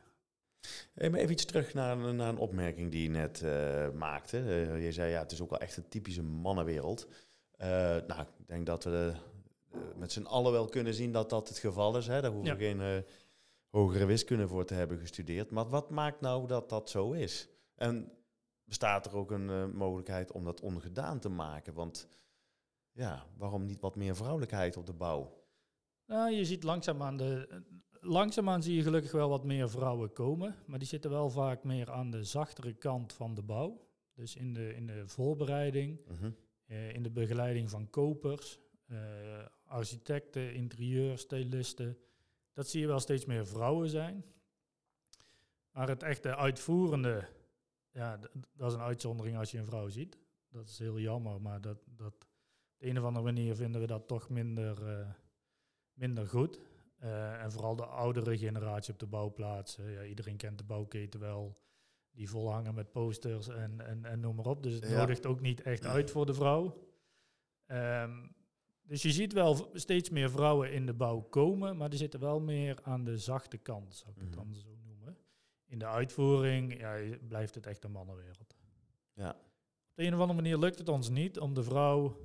Even 0.95 1.31
iets 1.31 1.45
terug 1.45 1.75
naar, 1.75 1.99
een- 1.99 2.17
naar 2.17 2.29
een 2.29 2.39
opmerking 2.39 2.91
die 2.91 3.03
je 3.03 3.09
net 3.09 3.43
eh, 3.43 3.91
maakte. 3.91 4.39
Eh, 4.39 4.85
je 4.85 4.93
zei, 4.93 5.11
ja, 5.11 5.21
het 5.23 5.33
is 5.33 5.41
ook 5.41 5.51
wel 5.51 5.61
echt 5.61 5.77
een 5.77 5.89
typische 5.89 6.23
mannenwereld. 6.23 7.09
Eh, 7.51 7.69
nou, 8.07 8.21
ik 8.21 8.47
denk 8.47 8.67
dat 8.67 8.85
we 8.85 9.15
met 9.97 10.13
z'n 10.13 10.23
allen 10.25 10.53
wel 10.53 10.69
kunnen 10.69 10.95
zien 10.95 11.13
dat 11.13 11.31
dat 11.31 11.49
het 11.49 11.59
geval 11.59 11.97
is. 11.97 12.07
Hè? 12.07 12.21
Daar 12.21 12.31
hoeven 12.31 12.57
we 12.57 12.65
geen 12.65 13.05
hogere 13.71 14.05
wiskunde 14.07 14.49
voor 14.49 14.65
te 14.65 14.75
hebben 14.75 14.99
gestudeerd. 14.99 15.51
Maar 15.51 15.69
wat 15.69 15.91
maakt 15.91 16.21
nou 16.21 16.47
dat 16.47 16.69
dat 16.69 16.91
zo 16.91 17.13
is? 17.13 17.49
En 17.75 18.13
bestaat 18.65 19.07
er 19.07 19.17
ook 19.17 19.31
een 19.31 19.51
eh, 19.51 19.67
mogelijkheid 19.67 20.33
om 20.33 20.45
dat 20.45 20.61
ongedaan 20.61 21.19
te 21.21 21.29
maken? 21.29 21.75
Want 21.75 22.09
ja, 22.93 23.27
waarom 23.37 23.65
niet 23.65 23.81
wat 23.81 23.97
meer 23.97 24.17
vrouwelijkheid 24.17 24.77
op 24.77 24.87
de 24.87 24.93
bouw? 24.93 25.47
Nou, 26.07 26.31
je 26.33 26.45
ziet 26.45 26.63
langzaamaan, 26.63 27.17
de, 27.17 27.63
langzaamaan 28.01 28.63
zie 28.63 28.77
je 28.77 28.83
gelukkig 28.83 29.13
wel 29.13 29.29
wat 29.29 29.45
meer 29.45 29.71
vrouwen 29.71 30.13
komen, 30.13 30.55
maar 30.67 30.79
die 30.79 30.89
zitten 30.89 31.11
wel 31.11 31.31
vaak 31.31 31.65
meer 31.65 31.91
aan 31.91 32.11
de 32.11 32.25
zachtere 32.25 32.73
kant 32.73 33.13
van 33.13 33.35
de 33.35 33.43
bouw. 33.43 33.87
Dus 34.15 34.37
in 34.37 34.53
de, 34.53 34.75
in 34.75 34.87
de 34.87 35.03
voorbereiding, 35.07 36.01
Mhm. 36.09 36.31
eh, 36.67 36.95
in 36.95 37.03
de 37.03 37.11
begeleiding 37.11 37.71
van 37.71 37.91
kopers. 37.91 38.59
eh, 38.87 39.47
architecten, 39.65 40.55
interieurstylisten. 40.55 41.99
Dat 42.59 42.69
zie 42.69 42.81
je 42.81 42.87
wel 42.87 43.01
steeds 43.01 43.25
meer 43.25 43.47
vrouwen 43.47 43.89
zijn. 43.89 44.25
Maar 45.71 45.89
het 45.89 46.03
echte 46.03 46.37
uitvoerende, 46.37 47.29
ja, 47.91 48.17
dat 48.55 48.69
is 48.69 48.75
een 48.75 48.81
uitzondering 48.81 49.37
als 49.37 49.51
je 49.51 49.59
een 49.59 49.65
vrouw 49.65 49.89
ziet. 49.89 50.19
Dat 50.49 50.69
is 50.69 50.79
heel 50.79 50.99
jammer, 50.99 51.41
maar 51.41 51.61
dat, 51.61 51.79
dat, 51.87 52.13
op 52.15 52.27
de 52.77 52.87
een 52.89 52.99
of 52.99 53.05
andere 53.05 53.25
manier 53.25 53.55
vinden 53.55 53.81
we 53.81 53.87
dat 53.87 54.07
toch 54.09 54.29
minder, 54.29 54.99
eh, 54.99 55.09
minder 55.93 56.27
goed. 56.27 56.61
Eh, 56.97 57.43
en 57.43 57.53
vooral 57.53 57.77
de 57.77 57.87
oudere 57.87 58.39
generatie 58.39 58.93
op 58.93 58.99
de 58.99 59.07
bouwplaatsen. 59.07 59.91
Ja, 59.91 60.03
iedereen 60.05 60.37
kent 60.37 60.59
de 60.59 60.65
bouwketen 60.65 61.21
wel. 61.21 61.59
Die 62.11 62.29
vol 62.31 62.53
hangen 62.53 62.75
met 62.75 62.93
posters 62.93 63.49
en, 63.49 63.81
en, 63.81 64.05
en 64.05 64.21
noem 64.21 64.35
maar 64.37 64.47
op. 64.47 64.63
Dus 64.63 64.75
het 64.75 64.89
Ja. 64.89 64.97
nodigt 64.99 65.27
ook 65.27 65.41
niet 65.41 65.61
echt 65.63 65.85
uit 65.87 66.11
voor 66.11 66.27
de 66.27 66.35
vrouw. 66.35 66.89
Ehm, 67.67 68.27
dus 68.89 69.03
je 69.03 69.13
ziet 69.13 69.33
wel 69.33 69.71
steeds 69.73 70.11
meer 70.11 70.31
vrouwen 70.31 70.73
in 70.73 70.87
de 70.87 70.95
bouw 70.95 71.21
komen, 71.21 71.77
maar 71.77 71.91
die 71.91 71.99
zitten 71.99 72.21
wel 72.21 72.41
meer 72.41 72.79
aan 72.83 73.05
de 73.05 73.19
zachte 73.19 73.57
kant, 73.57 73.95
zou 73.95 74.11
ik 74.11 74.21
het 74.21 74.29
Mhm. 74.29 74.37
dan 74.39 74.55
zo 74.55 74.77
noemen. 74.85 75.17
In 75.67 75.79
de 75.79 75.87
uitvoering 75.87 76.79
ja, 76.79 77.17
blijft 77.29 77.55
het 77.55 77.67
echt 77.67 77.85
een 77.85 77.91
mannenwereld. 77.93 78.57
Ja. 79.13 79.31
Op 79.31 79.95
de 79.95 80.03
een 80.05 80.15
of 80.15 80.21
andere 80.21 80.41
manier 80.41 80.59
lukt 80.59 80.79
het 80.79 80.89
ons 80.89 81.09
niet 81.09 81.39
om 81.39 81.55
de 81.55 81.63
vrouw 81.63 82.17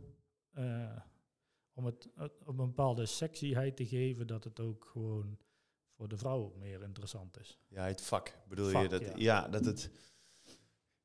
eh, 0.52 0.98
om 1.74 1.86
het 1.86 2.10
eh, 2.16 2.24
op 2.24 2.48
een 2.60 2.68
bepaalde 2.68 3.06
sexyheid 3.06 3.76
te 3.76 3.86
geven, 3.86 4.28
dat 4.28 4.44
het 4.44 4.60
ook 4.60 4.86
gewoon 4.86 5.38
voor 5.96 6.08
de 6.08 6.18
vrouw 6.18 6.54
meer 6.58 6.84
interessant 6.84 7.40
is. 7.40 7.60
Ja, 7.68 7.86
het 7.86 8.02
vak 8.02 8.38
bedoel 8.48 8.80
je? 8.82 8.88
Dat, 8.88 9.02
ja. 9.02 9.14
ja. 9.16 9.48
dat 9.48 9.66
het... 9.66 9.90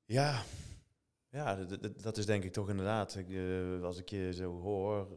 Ja, 0.04 0.42
ja 1.28 1.54
dat, 1.64 1.82
dat, 1.82 2.02
dat 2.02 2.16
is 2.16 2.26
denk 2.26 2.44
ik 2.44 2.52
toch 2.52 2.68
inderdaad, 2.68 3.14
ik, 3.16 3.30
eh, 3.30 3.82
als 3.82 3.98
ik 3.98 4.08
je 4.08 4.32
zo 4.32 4.60
hoor, 4.60 5.08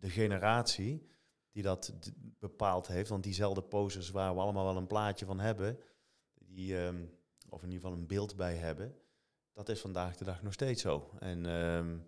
de 0.00 0.10
generatie 0.10 1.08
die 1.52 1.62
dat 1.62 1.94
bepaald 2.38 2.86
heeft, 2.86 3.08
want 3.08 3.22
diezelfde 3.22 3.62
posters 3.62 4.10
waar 4.10 4.34
we 4.34 4.40
allemaal 4.40 4.64
wel 4.64 4.76
een 4.76 4.86
plaatje 4.86 5.26
van 5.26 5.40
hebben, 5.40 5.78
die, 6.34 6.78
ehm, 6.78 7.04
of 7.48 7.62
in 7.62 7.70
ieder 7.70 7.80
geval 7.84 7.98
een 7.98 8.06
beeld 8.06 8.36
bij 8.36 8.56
hebben, 8.56 8.94
dat 9.52 9.68
is 9.68 9.80
vandaag 9.80 10.16
de 10.16 10.24
dag 10.24 10.42
nog 10.42 10.52
steeds 10.52 10.82
zo. 10.82 11.10
En 11.18 11.46
ehm, 11.46 11.98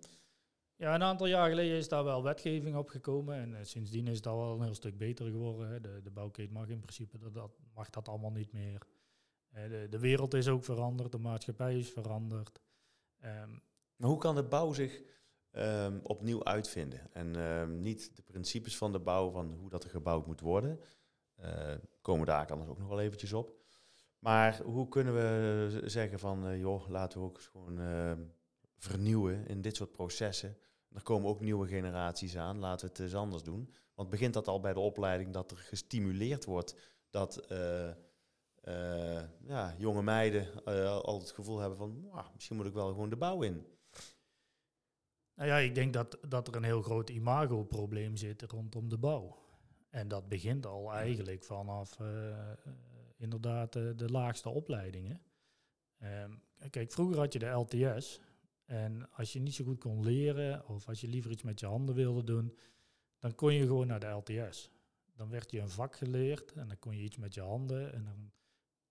Ja, 0.76 0.94
een 0.94 1.02
aantal 1.02 1.26
jaar 1.26 1.48
geleden 1.48 1.76
is 1.76 1.88
daar 1.88 2.04
wel 2.04 2.22
wetgeving 2.22 2.76
op 2.76 2.88
gekomen 2.88 3.36
en 3.36 3.54
eh, 3.54 3.64
sindsdien 3.64 4.06
is 4.06 4.22
dat 4.22 4.36
wel 4.36 4.54
een 4.54 4.62
heel 4.62 4.74
stuk 4.74 4.98
beter 4.98 5.26
geworden. 5.30 5.68
Hè. 5.68 5.80
De, 5.80 6.00
de 6.02 6.10
bouwkeet 6.10 6.50
mag 6.50 6.68
in 6.68 6.80
principe 6.80 7.18
dat, 7.18 7.34
dat, 7.34 7.50
mag 7.74 7.90
dat 7.90 8.08
allemaal 8.08 8.30
niet 8.30 8.52
meer. 8.52 8.86
Eh, 9.48 9.68
de, 9.68 9.86
de 9.90 9.98
wereld 9.98 10.34
is 10.34 10.48
ook 10.48 10.64
veranderd, 10.64 11.12
de 11.12 11.18
maatschappij 11.18 11.78
is 11.78 11.90
veranderd. 11.90 12.60
Ehm, 13.18 13.50
Maar 13.96 14.08
hoe 14.08 14.18
kan 14.18 14.34
de 14.34 14.44
bouw 14.44 14.72
zich 14.72 15.02
ehm, 15.52 15.98
opnieuw 16.02 16.44
uitvinden? 16.44 17.12
En 17.12 17.36
ehm, 17.36 17.80
niet 17.80 18.16
de 18.16 18.22
principes 18.22 18.76
van 18.76 18.92
de 18.92 19.00
bouw, 19.00 19.30
van 19.30 19.52
hoe 19.52 19.70
dat 19.70 19.84
er 19.84 19.90
gebouwd 19.90 20.26
moet 20.26 20.40
worden. 20.40 20.80
Eh, 21.42 21.74
komen 22.00 22.26
daar 22.26 22.50
anders 22.50 22.70
ook 22.70 22.78
nog 22.78 22.88
wel 22.88 23.00
eventjes 23.00 23.32
op. 23.32 23.60
Maar 24.18 24.62
hoe 24.62 24.88
kunnen 24.88 25.14
we 25.14 25.82
zeggen 25.84 26.18
van, 26.18 26.46
eh, 26.46 26.58
joh, 26.58 26.88
laten 26.88 27.20
we 27.20 27.26
ook 27.26 27.40
gewoon 27.40 27.80
ehm, 27.80 28.20
vernieuwen 28.76 29.46
in 29.46 29.60
dit 29.60 29.76
soort 29.76 29.92
processen. 29.92 30.56
Er 30.92 31.02
komen 31.02 31.28
ook 31.28 31.40
nieuwe 31.40 31.66
generaties 31.66 32.36
aan, 32.36 32.58
laten 32.58 32.86
we 32.86 32.92
het 32.92 33.02
eens 33.02 33.14
anders 33.14 33.42
doen. 33.42 33.74
Want 33.94 34.10
begint 34.10 34.34
dat 34.34 34.48
al 34.48 34.60
bij 34.60 34.72
de 34.72 34.80
opleiding 34.80 35.32
dat 35.32 35.50
er 35.50 35.56
gestimuleerd 35.56 36.44
wordt 36.44 36.76
dat 37.10 37.36
eh, 37.36 37.90
ja, 39.40 39.74
jonge 39.78 40.02
meiden 40.02 40.64
al 41.02 41.18
het 41.18 41.30
gevoel 41.30 41.58
hebben 41.58 41.78
van, 41.78 42.00
"Mwah, 42.00 42.26
misschien 42.34 42.56
moet 42.56 42.66
ik 42.66 42.72
wel 42.72 42.88
gewoon 42.88 43.10
de 43.10 43.16
bouw 43.16 43.42
in. 43.42 43.66
Nou 45.34 45.48
ja, 45.48 45.56
ik 45.58 45.74
denk 45.74 45.92
dat, 45.92 46.18
dat 46.28 46.48
er 46.48 46.56
een 46.56 46.64
heel 46.64 46.82
groot 46.82 47.10
imagoprobleem 47.10 48.16
zit 48.16 48.42
rondom 48.42 48.88
de 48.88 48.98
bouw. 48.98 49.38
En 49.90 50.08
dat 50.08 50.28
begint 50.28 50.66
al 50.66 50.92
eigenlijk 50.92 51.44
vanaf 51.44 52.00
eh, 52.00 52.28
eh, 52.28 52.56
inderdaad 53.16 53.72
de, 53.72 53.94
de 53.96 54.10
laagste 54.10 54.48
opleidingen. 54.48 55.22
Ehm, 55.98 56.32
kijk, 56.70 56.92
vroeger 56.92 57.18
had 57.18 57.32
je 57.32 57.38
de 57.38 57.46
LTS. 57.46 58.20
En 58.64 59.10
als 59.10 59.32
je 59.32 59.40
niet 59.40 59.54
zo 59.54 59.64
goed 59.64 59.78
kon 59.78 60.04
leren, 60.04 60.68
of 60.68 60.88
als 60.88 61.00
je 61.00 61.08
liever 61.08 61.30
iets 61.30 61.42
met 61.42 61.60
je 61.60 61.66
handen 61.66 61.94
wilde 61.94 62.24
doen, 62.24 62.58
dan 63.18 63.34
kon 63.34 63.54
je 63.54 63.66
gewoon 63.66 63.86
naar 63.86 64.00
de 64.00 64.06
LTS. 64.06 64.70
Dan 65.14 65.30
werd 65.30 65.50
je 65.50 65.60
een 65.60 65.68
vak 65.68 65.96
geleerd 65.96 66.52
en 66.52 66.68
dan 66.68 66.78
kon 66.78 66.96
je 66.96 67.02
iets 67.02 67.16
met 67.16 67.34
je 67.34 67.40
handen. 67.40 67.92
En 67.92 68.04
dan, 68.04 68.32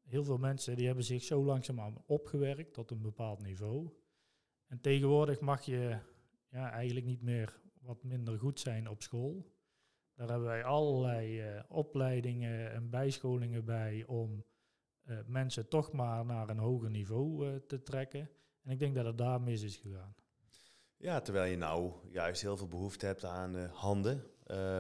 heel 0.01 0.23
veel 0.23 0.37
mensen 0.37 0.75
die 0.75 0.85
hebben 0.85 1.03
zich 1.03 1.23
zo 1.23 1.43
langzaamaan 1.43 2.03
opgewerkt 2.05 2.73
tot 2.73 2.91
een 2.91 3.01
bepaald 3.01 3.41
niveau. 3.41 3.89
En 4.67 4.81
tegenwoordig 4.81 5.39
mag 5.39 5.61
je 5.61 5.97
ja, 6.51 6.71
eigenlijk 6.71 7.05
niet 7.05 7.21
meer 7.21 7.61
wat 7.81 8.03
minder 8.03 8.39
goed 8.39 8.59
zijn 8.59 8.89
op 8.89 9.01
school. 9.01 9.51
Daar 10.15 10.29
hebben 10.29 10.47
wij 10.47 10.63
allerlei 10.63 11.41
eh, 11.41 11.63
opleidingen 11.67 12.71
en 12.71 12.89
bijscholingen 12.89 13.65
bij 13.65 14.03
om 14.07 14.45
eh, 15.03 15.17
mensen 15.25 15.69
toch 15.69 15.91
maar 15.91 16.25
naar 16.25 16.49
een 16.49 16.57
hoger 16.57 16.89
niveau 16.89 17.47
eh, 17.47 17.55
te 17.67 17.83
trekken. 17.83 18.29
En 18.63 18.71
ik 18.71 18.79
denk 18.79 18.95
dat 18.95 19.05
het 19.05 19.17
daar 19.17 19.41
mis 19.41 19.61
is 19.61 19.75
gegaan. 19.75 20.15
Ja, 20.97 21.21
terwijl 21.21 21.51
je 21.51 21.57
nou 21.57 21.93
juist 22.09 22.41
heel 22.41 22.57
veel 22.57 22.67
behoefte 22.67 23.05
hebt 23.05 23.25
aan 23.25 23.55
handen 23.55 24.25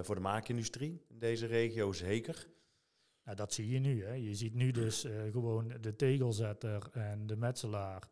voor 0.01 0.15
de 0.15 0.21
maakindustrie. 0.21 1.05
In 1.09 1.19
deze 1.19 1.45
regio 1.45 1.91
zeker. 1.91 2.47
Nou, 3.23 3.37
dat 3.37 3.53
zie 3.53 3.69
je 3.69 3.79
nu. 3.79 4.03
Hè. 4.03 4.13
Je 4.13 4.35
ziet 4.35 4.53
nu 4.53 4.71
dus 4.71 5.07
gewoon 5.31 5.67
de 5.81 5.95
tegelzetter 5.95 6.89
en 6.91 7.27
de 7.27 7.35
metselaar. 7.35 8.09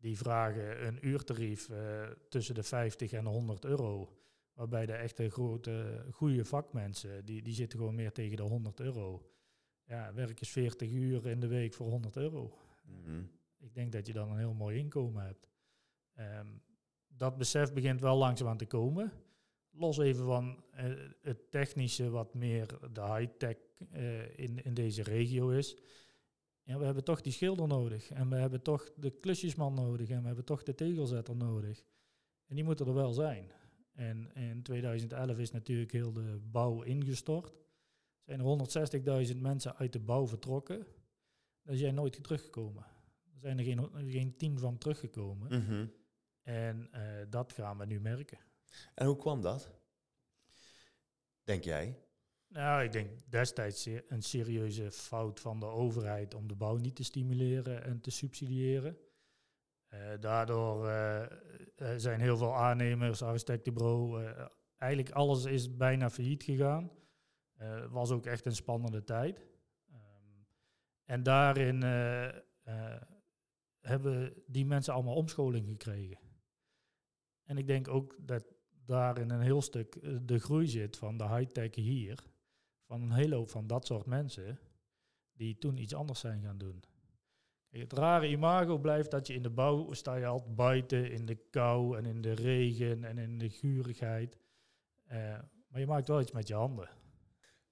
Die 0.00 0.16
vragen 0.16 0.86
een 0.86 1.06
uurtarief 1.06 1.68
eh, 1.68 2.02
tussen 2.28 2.54
de 2.54 2.62
50 2.62 3.12
en 3.12 3.26
100 3.26 3.64
euro. 3.64 4.12
Waarbij 4.54 4.86
de 4.86 4.92
echte 4.92 5.30
grote, 5.30 6.04
goede 6.12 6.44
vakmensen, 6.44 7.24
die, 7.24 7.42
die 7.42 7.54
zitten 7.54 7.78
gewoon 7.78 7.94
meer 7.94 8.12
tegen 8.12 8.36
de 8.36 8.42
100 8.42 8.80
euro. 8.80 9.30
Ja, 9.84 10.14
werk 10.14 10.40
eens 10.40 10.50
40 10.50 10.90
uur 10.90 11.26
in 11.26 11.40
de 11.40 11.46
week 11.46 11.74
voor 11.74 11.88
100 11.88 12.16
euro. 12.16 12.58
Mhm. 12.84 13.22
Ik 13.58 13.74
denk 13.74 13.92
dat 13.92 14.06
je 14.06 14.12
dan 14.12 14.30
een 14.30 14.38
heel 14.38 14.54
mooi 14.54 14.78
inkomen 14.78 15.24
hebt. 15.24 15.48
Ehm, 16.14 16.46
dat 17.08 17.36
besef 17.36 17.72
begint 17.72 18.00
wel 18.00 18.16
langzaam 18.16 18.48
aan 18.48 18.56
te 18.56 18.66
komen. 18.66 19.12
Los 19.70 19.98
even 19.98 20.24
van 20.24 20.64
eh, 20.70 20.84
het 21.22 21.50
technische, 21.50 22.10
wat 22.10 22.34
meer 22.34 22.66
de 22.92 23.02
high-tech 23.02 23.56
eh, 23.90 24.38
in, 24.38 24.64
in 24.64 24.74
deze 24.74 25.02
regio 25.02 25.48
is. 25.48 25.76
Ja, 26.68 26.78
we 26.78 26.84
hebben 26.84 27.04
toch 27.04 27.20
die 27.20 27.32
schilder 27.32 27.66
nodig. 27.66 28.10
En 28.10 28.28
we 28.28 28.36
hebben 28.36 28.62
toch 28.62 28.90
de 28.96 29.10
klusjesman 29.10 29.74
nodig. 29.74 30.08
En 30.08 30.20
we 30.20 30.26
hebben 30.26 30.44
toch 30.44 30.62
de 30.62 30.74
tegelzetter 30.74 31.36
nodig. 31.36 31.82
En 32.46 32.54
die 32.54 32.64
moeten 32.64 32.86
er 32.86 32.94
wel 32.94 33.12
zijn. 33.12 33.52
En 33.92 34.34
in 34.34 34.62
2011 34.62 35.38
is 35.38 35.50
natuurlijk 35.50 35.92
heel 35.92 36.12
de 36.12 36.38
bouw 36.42 36.82
ingestort. 36.82 37.52
Zijn 38.24 38.40
er 38.40 39.26
160.000 39.32 39.36
mensen 39.36 39.76
uit 39.76 39.92
de 39.92 39.98
bouw 40.00 40.26
vertrokken. 40.26 40.86
Daar 41.62 41.76
zijn 41.76 41.94
nooit 41.94 42.22
teruggekomen. 42.22 42.82
Er 43.34 43.40
zijn 43.40 43.58
er 43.58 43.64
geen, 43.64 44.10
geen 44.10 44.36
tien 44.36 44.58
van 44.58 44.78
teruggekomen. 44.78 45.62
Mhm. 45.62 45.86
En 46.42 46.88
eh, 46.92 47.26
dat 47.30 47.52
gaan 47.52 47.78
we 47.78 47.86
nu 47.86 48.00
merken. 48.00 48.38
En 48.94 49.06
hoe 49.06 49.16
kwam 49.16 49.40
dat? 49.40 49.70
Denk 51.44 51.64
jij? 51.64 51.98
Nou, 52.48 52.82
ik 52.82 52.92
denk 52.92 53.10
destijds 53.28 53.86
een 54.08 54.22
serieuze 54.22 54.90
fout 54.90 55.40
van 55.40 55.60
de 55.60 55.66
overheid 55.66 56.34
om 56.34 56.48
de 56.48 56.54
bouw 56.54 56.76
niet 56.76 56.96
te 56.96 57.04
stimuleren 57.04 57.84
en 57.84 58.00
te 58.00 58.10
subsidiëren. 58.10 58.98
Eh, 59.86 60.00
daardoor 60.20 60.88
eh, 60.88 61.22
eh, 61.22 61.30
zijn 61.96 62.20
heel 62.20 62.36
veel 62.36 62.54
aannemers, 62.56 63.22
architectenbureau, 63.22 64.24
eh, 64.24 64.46
eigenlijk 64.76 65.14
alles 65.14 65.44
is 65.44 65.76
bijna 65.76 66.10
failliet 66.10 66.42
gegaan. 66.42 66.90
Het 67.54 67.90
was 67.90 68.10
ook 68.10 68.26
echt 68.26 68.46
een 68.46 68.54
spannende 68.54 69.04
tijd. 69.04 69.46
Ehm, 69.90 70.42
en 71.04 71.22
daarin 71.22 71.82
eh, 71.82 72.26
eh, 72.62 73.02
hebben 73.80 74.42
die 74.46 74.66
mensen 74.66 74.94
allemaal 74.94 75.14
omscholing 75.14 75.68
gekregen. 75.68 76.18
En 77.44 77.58
ik 77.58 77.66
denk 77.66 77.88
ook 77.88 78.16
dat 78.18 78.44
daarin 78.84 79.30
een 79.30 79.40
heel 79.40 79.62
stuk 79.62 79.94
eh, 79.94 80.16
de 80.22 80.38
groei 80.38 80.66
zit 80.66 80.96
van 80.96 81.16
de 81.16 81.28
high-tech 81.28 81.74
hier. 81.74 82.24
Van 82.88 83.02
een 83.02 83.12
hele 83.12 83.34
hoop 83.34 83.50
van 83.50 83.66
dat 83.66 83.86
soort 83.86 84.06
mensen 84.06 84.58
die 85.32 85.58
toen 85.58 85.76
iets 85.76 85.94
anders 85.94 86.20
zijn 86.20 86.42
gaan 86.42 86.58
doen. 86.58 86.82
Het 87.68 87.92
rare 87.92 88.28
imago 88.28 88.78
blijft 88.78 89.10
dat 89.10 89.26
je 89.26 89.34
in 89.34 89.42
de 89.42 89.50
bouw 89.50 89.92
sta 89.92 90.14
je 90.14 90.26
altijd 90.26 90.54
buiten 90.54 91.10
in 91.10 91.26
de 91.26 91.34
kou 91.50 91.96
en 91.96 92.06
in 92.06 92.20
de 92.20 92.32
regen 92.32 93.04
en 93.04 93.18
in 93.18 93.38
de 93.38 93.50
gurigheid. 93.50 94.38
Eh, 95.04 95.38
maar 95.68 95.80
je 95.80 95.86
maakt 95.86 96.08
wel 96.08 96.20
iets 96.20 96.32
met 96.32 96.48
je 96.48 96.54
handen. 96.54 96.88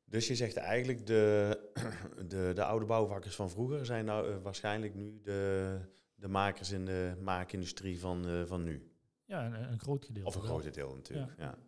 Dus 0.04 0.26
je 0.26 0.34
zegt 0.34 0.56
eigenlijk 0.56 1.06
de, 1.06 1.58
de, 2.28 2.52
de 2.54 2.64
oude 2.64 2.86
bouwvakkers 2.86 3.34
van 3.34 3.50
vroeger 3.50 3.86
zijn 3.86 4.04
nou 4.04 4.30
eh, 4.30 4.36
waarschijnlijk 4.42 4.94
nu 4.94 5.20
de, 5.22 5.78
de 6.14 6.28
makers 6.28 6.70
in 6.70 6.84
de 6.84 7.16
maakindustrie 7.20 8.00
van, 8.00 8.28
eh, 8.28 8.44
van 8.44 8.62
nu. 8.62 8.90
Ja, 9.24 9.46
een, 9.46 9.72
een 9.72 9.80
groot 9.80 10.04
gedeelte. 10.04 10.28
Of 10.28 10.34
een 10.34 10.42
groot 10.42 10.74
deel 10.74 10.94
natuurlijk. 10.94 11.32
Ja. 11.38 11.58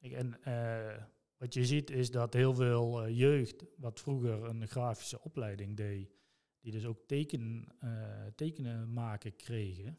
Kijk, 0.00 0.12
en 0.12 0.42
eh, 0.42 1.02
wat 1.44 1.54
je 1.54 1.66
ziet 1.66 1.90
is 1.90 2.10
dat 2.10 2.32
heel 2.32 2.54
veel 2.54 3.02
eh, 3.02 3.18
jeugd, 3.18 3.64
wat 3.76 4.00
vroeger 4.00 4.44
een 4.44 4.68
grafische 4.68 5.22
opleiding 5.22 5.76
deed, 5.76 6.10
die 6.60 6.72
dus 6.72 6.84
ook 6.84 7.06
teken, 7.06 7.66
eh, 7.80 8.26
tekenen 8.36 8.92
maken 8.92 9.36
kregen, 9.36 9.98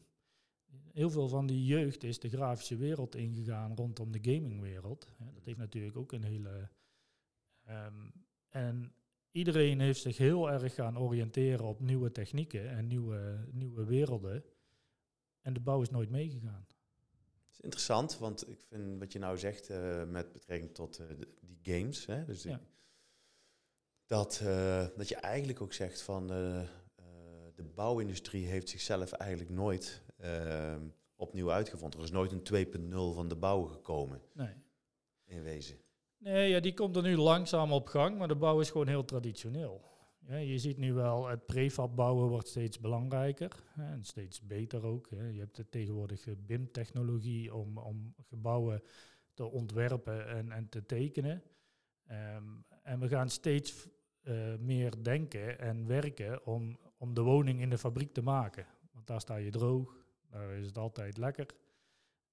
heel 0.92 1.10
veel 1.10 1.28
van 1.28 1.46
die 1.46 1.64
jeugd 1.64 2.02
is 2.02 2.18
de 2.18 2.28
grafische 2.28 2.76
wereld 2.76 3.14
ingegaan 3.14 3.76
rondom 3.76 4.12
de 4.12 4.32
gamingwereld. 4.32 5.08
Dat 5.34 5.44
heeft 5.44 5.58
natuurlijk 5.58 5.96
ook 5.96 6.12
een 6.12 6.24
hele. 6.24 6.70
ehm, 7.62 8.10
en 8.48 8.94
iedereen 9.30 9.80
heeft 9.80 10.00
zich 10.00 10.16
heel 10.16 10.50
erg 10.50 10.74
gaan 10.74 10.98
oriënteren 10.98 11.64
op 11.64 11.80
nieuwe 11.80 12.12
technieken 12.12 12.70
en 12.70 12.86
nieuwe, 12.86 13.46
nieuwe 13.50 13.84
werelden. 13.84 14.44
En 15.40 15.52
de 15.52 15.60
bouw 15.60 15.82
is 15.82 15.90
nooit 15.90 16.10
meegegaan. 16.10 16.66
Is 17.56 17.60
interessant, 17.64 18.18
want 18.18 18.48
ik 18.48 18.60
vind 18.68 18.98
wat 18.98 19.12
je 19.12 19.18
nou 19.18 19.38
zegt 19.38 19.68
eh, 19.70 20.04
met 20.04 20.32
betrekking 20.32 20.74
tot 20.74 20.98
eh, 20.98 21.06
die 21.40 21.58
games, 21.62 22.06
hè, 22.06 22.24
dus 22.24 22.42
Ja. 22.42 22.60
dat, 24.06 24.40
eh, 24.44 24.86
dat 24.96 25.08
je 25.08 25.16
eigenlijk 25.16 25.60
ook 25.60 25.72
zegt 25.72 26.02
van 26.02 26.26
de 27.54 27.62
bouwindustrie 27.74 28.46
heeft 28.46 28.68
zichzelf 28.68 29.12
eigenlijk 29.12 29.50
nooit 29.50 30.02
eh, 30.16 30.76
opnieuw 31.16 31.50
uitgevonden. 31.50 31.98
Er 31.98 32.04
is 32.04 32.10
nooit 32.10 32.32
een 32.32 32.42
2.0 32.42 33.14
van 33.14 33.28
de 33.28 33.36
bouw 33.36 33.62
gekomen, 33.64 34.22
Nee. 34.32 34.54
in 35.24 35.42
wezen. 35.42 35.78
Nee, 36.18 36.48
ja, 36.50 36.60
die 36.60 36.74
komt 36.74 36.96
er 36.96 37.02
nu 37.02 37.16
langzaam 37.16 37.72
op 37.72 37.86
gang, 37.86 38.18
maar 38.18 38.28
de 38.28 38.34
bouw 38.36 38.60
is 38.60 38.70
gewoon 38.70 38.88
heel 38.88 39.04
traditioneel. 39.04 39.80
Ja, 40.28 40.36
je 40.36 40.58
ziet 40.58 40.76
nu 40.76 40.92
wel, 40.92 41.26
het 41.26 41.46
prefab 41.46 41.96
bouwen 41.96 42.28
wordt 42.28 42.48
steeds 42.48 42.80
belangrijker 42.80 43.64
en 43.76 44.04
steeds 44.04 44.46
beter 44.46 44.84
ook. 44.84 45.08
Je 45.08 45.38
hebt 45.38 45.56
de 45.56 45.68
tegenwoordige 45.68 46.36
BIM-technologie 46.36 47.54
om, 47.54 47.78
om 47.78 48.14
gebouwen 48.22 48.82
te 49.34 49.44
ontwerpen 49.44 50.28
en, 50.28 50.52
en 50.52 50.68
te 50.68 50.86
tekenen. 50.86 51.42
Ehm, 52.06 52.44
en 52.82 53.00
we 53.00 53.08
gaan 53.08 53.28
steeds 53.28 53.88
eh, 54.22 54.56
meer 54.58 55.02
denken 55.02 55.58
en 55.58 55.86
werken 55.86 56.46
om, 56.46 56.78
om 56.98 57.14
de 57.14 57.22
woning 57.22 57.60
in 57.60 57.70
de 57.70 57.78
fabriek 57.78 58.12
te 58.12 58.22
maken. 58.22 58.66
Want 58.92 59.06
daar 59.06 59.20
sta 59.20 59.36
je 59.36 59.50
droog, 59.50 59.96
daar 60.30 60.50
is 60.50 60.66
het 60.66 60.78
altijd 60.78 61.16
lekker. 61.16 61.46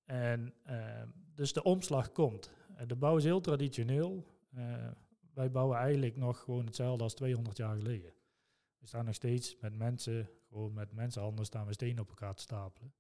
En 0.05 0.53
ehm, 0.63 1.07
dus 1.35 1.53
de 1.53 1.63
omslag 1.63 2.11
komt. 2.11 2.51
Eh, 2.75 2.87
De 2.87 2.95
bouw 2.95 3.17
is 3.17 3.23
heel 3.23 3.41
traditioneel. 3.41 4.25
Eh, 4.53 4.87
wij 5.33 5.51
bouwen 5.51 5.77
eigenlijk 5.77 6.15
nog 6.15 6.39
gewoon 6.39 6.65
hetzelfde 6.65 7.03
als 7.03 7.13
200 7.13 7.57
jaar 7.57 7.75
geleden. 7.75 8.13
We 8.79 8.87
staan 8.87 9.05
nog 9.05 9.15
steeds 9.15 9.57
met 9.59 9.77
mensen, 9.77 10.29
gewoon 10.49 10.73
met 10.73 10.93
mensenhanden 10.93 11.45
staan 11.45 11.65
we 11.67 11.73
stenen 11.73 11.99
op 12.03 12.09
elkaar 12.09 12.35
te 12.35 12.41
stapelen. 12.41 12.93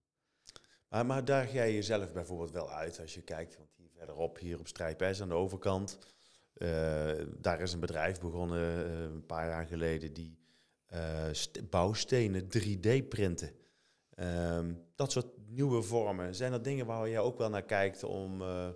Maar, 0.89 1.05
maar 1.05 1.25
daag 1.25 1.51
jij 1.53 1.73
jezelf 1.73 2.13
bijvoorbeeld 2.13 2.51
wel 2.51 2.71
uit 2.71 2.99
als 2.99 3.13
je 3.13 3.21
kijkt, 3.21 3.57
want 3.57 3.69
hier 3.75 3.89
verderop, 3.97 4.37
hier 4.39 4.59
op 4.59 4.67
Strijp 4.67 5.07
S 5.13 5.21
aan 5.21 5.27
de 5.27 5.33
overkant, 5.33 5.97
eh, 6.53 6.67
daar 7.37 7.61
is 7.61 7.73
een 7.73 7.79
bedrijf 7.79 8.19
begonnen 8.19 8.85
eh, 8.85 9.01
een 9.01 9.25
paar 9.25 9.47
jaar 9.47 9.65
geleden 9.65 10.13
die 10.13 10.37
eh, 10.85 11.27
st- 11.31 11.69
bouwstenen 11.69 12.47
3D 12.47 13.07
printen. 13.09 13.51
Ehm, 14.09 14.73
dat 14.95 15.11
soort 15.11 15.27
nieuwe 15.47 15.81
vormen, 15.81 16.35
zijn 16.35 16.51
dat 16.51 16.63
dingen 16.63 16.85
waar 16.85 17.09
jij 17.09 17.19
ook 17.19 17.37
wel 17.37 17.49
naar 17.49 17.63
kijkt 17.65 18.03
om 18.03 18.41
eh, 18.41 18.69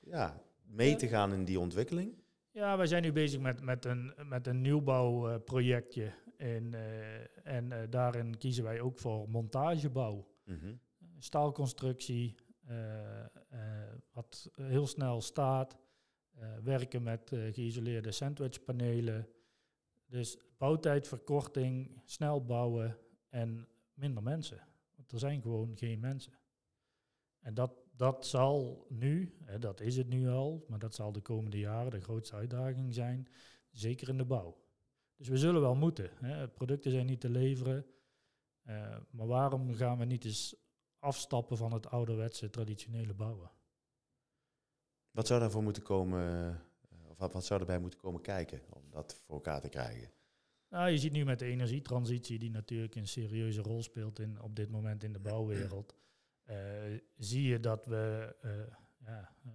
ja, 0.00 0.42
mee 0.62 0.90
Ja. 0.90 0.96
te 0.96 1.08
gaan 1.08 1.32
in 1.32 1.44
die 1.44 1.60
ontwikkeling? 1.60 2.21
Ja, 2.52 2.76
wij 2.76 2.86
zijn 2.86 3.02
nu 3.02 3.12
bezig 3.12 3.40
met, 3.40 3.60
met 3.60 3.84
een, 3.84 4.14
met 4.24 4.46
een 4.46 4.60
nieuwbouwprojectje. 4.60 6.12
en 6.36 6.74
eh, 6.74 7.46
en 7.46 7.72
eh, 7.72 7.90
daarin 7.90 8.38
kiezen 8.38 8.64
wij 8.64 8.80
ook 8.80 8.98
voor 8.98 9.28
montagebouw. 9.28 10.30
Mhm. 10.44 10.74
staalconstructie, 11.18 12.34
eh, 12.66 13.26
wat 14.12 14.50
heel 14.54 14.86
snel 14.86 15.20
staat. 15.20 15.80
werken 16.62 17.02
met 17.02 17.30
geïsoleerde 17.50 18.12
sandwichpanelen. 18.12 19.28
Dus 20.06 20.38
bouwtijdverkorting, 20.58 22.00
snel 22.04 22.44
bouwen 22.44 22.98
en 23.28 23.68
minder 23.94 24.22
mensen. 24.22 24.60
Want 24.96 25.12
er 25.12 25.18
zijn 25.18 25.42
gewoon 25.42 25.76
geen 25.76 26.00
mensen. 26.00 26.32
En 27.40 27.54
dat, 27.54 27.81
dat 28.02 28.26
zal 28.26 28.86
nu, 28.88 29.34
hè, 29.44 29.58
dat 29.58 29.80
is 29.80 29.96
het 29.96 30.08
nu 30.08 30.28
al, 30.28 30.64
maar 30.68 30.78
dat 30.78 30.94
zal 30.94 31.12
de 31.12 31.20
komende 31.20 31.58
jaren 31.58 31.90
de 31.90 32.00
grootste 32.00 32.34
uitdaging 32.36 32.94
zijn, 32.94 33.28
zeker 33.70 34.08
in 34.08 34.16
de 34.16 34.24
bouw. 34.24 34.60
Dus 35.16 35.28
we 35.28 35.36
zullen 35.38 35.60
wel 35.60 35.74
moeten. 35.74 36.10
Hè. 36.14 36.48
Producten 36.48 36.90
zijn 36.90 37.06
niet 37.06 37.20
te 37.20 37.30
leveren. 37.30 37.86
eh, 38.62 38.96
maar 39.10 39.26
waarom 39.26 39.74
gaan 39.74 39.98
we 39.98 40.04
niet 40.04 40.24
eens 40.24 40.56
afstappen 40.98 41.56
van 41.56 41.72
het 41.72 41.86
ouderwetse 41.90 42.50
traditionele 42.50 43.14
bouwen. 43.14 43.50
Wat 45.10 45.26
zou 45.26 45.40
daarvoor 45.40 45.62
moeten 45.62 45.82
komen, 45.82 46.60
eh, 46.88 47.10
of 47.10 47.18
wat, 47.18 47.32
wat 47.32 47.44
zou 47.44 47.60
erbij 47.60 47.78
moeten 47.78 47.98
komen 47.98 48.20
kijken 48.20 48.60
om 48.68 48.82
dat 48.90 49.14
voor 49.14 49.34
elkaar 49.34 49.60
te 49.60 49.68
krijgen? 49.68 50.10
Nou, 50.68 50.90
je 50.90 50.98
ziet 50.98 51.12
nu 51.12 51.24
met 51.24 51.38
de 51.38 51.44
energietransitie, 51.46 52.38
die 52.38 52.50
natuurlijk 52.50 52.94
een 52.94 53.08
serieuze 53.08 53.62
rol 53.62 53.82
speelt 53.82 54.18
in, 54.18 54.40
op 54.40 54.56
dit 54.56 54.70
moment 54.70 55.04
in 55.04 55.12
de 55.12 55.20
bouwwereld, 55.20 55.94
zie 57.16 57.48
je 57.48 57.60
dat 57.60 57.86
we 57.86 58.34
eh, 58.40 58.50
ja, 59.06 59.34
eh, 59.44 59.52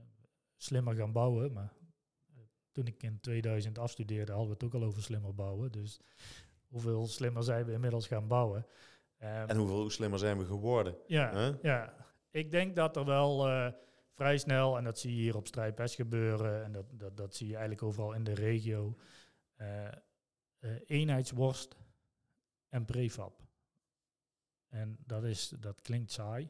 slimmer 0.55 0.95
gaan 0.95 1.11
bouwen. 1.11 1.53
Maar 1.53 1.73
eh, 2.35 2.39
toen 2.71 2.87
ik 2.87 3.03
in 3.03 3.19
2000 3.19 3.77
afstudeerde, 3.77 4.31
hadden 4.31 4.47
we 4.49 4.53
het 4.53 4.63
ook 4.63 4.81
al 4.81 4.87
over 4.87 5.03
slimmer 5.03 5.35
bouwen. 5.35 5.71
Dus 5.71 5.99
hoeveel 6.67 7.07
slimmer 7.07 7.43
zijn 7.43 7.65
we 7.65 7.71
inmiddels 7.71 8.07
gaan 8.07 8.27
bouwen? 8.27 8.65
Ehm, 9.17 9.47
En 9.49 9.57
hoeveel 9.57 9.89
slimmer 9.89 10.19
zijn 10.19 10.37
we 10.37 10.45
geworden? 10.45 10.95
Ja, 11.07 11.31
Huh? 11.33 11.61
ja, 11.61 11.93
ik 12.31 12.51
denk 12.51 12.75
dat 12.75 12.95
er 12.95 13.05
wel 13.05 13.47
eh, 13.47 13.71
vrij 14.13 14.37
snel, 14.37 14.77
en 14.77 14.83
dat 14.83 14.99
zie 14.99 15.15
je 15.15 15.21
hier 15.21 15.35
op 15.35 15.47
Strijpes 15.47 15.95
gebeuren, 15.95 16.63
en 16.63 16.71
dat, 16.71 16.85
dat, 16.91 17.17
dat 17.17 17.35
zie 17.35 17.47
je 17.47 17.53
eigenlijk 17.53 17.83
overal 17.83 18.13
in 18.13 18.23
de 18.23 18.33
regio, 18.33 18.97
eh, 19.55 19.85
eh, 19.87 19.91
eenheidsworst 20.85 21.75
en 22.69 22.85
prefab. 22.85 23.45
En 24.67 24.97
dat, 25.05 25.23
is, 25.23 25.49
dat 25.59 25.81
klinkt 25.81 26.11
saai, 26.11 26.49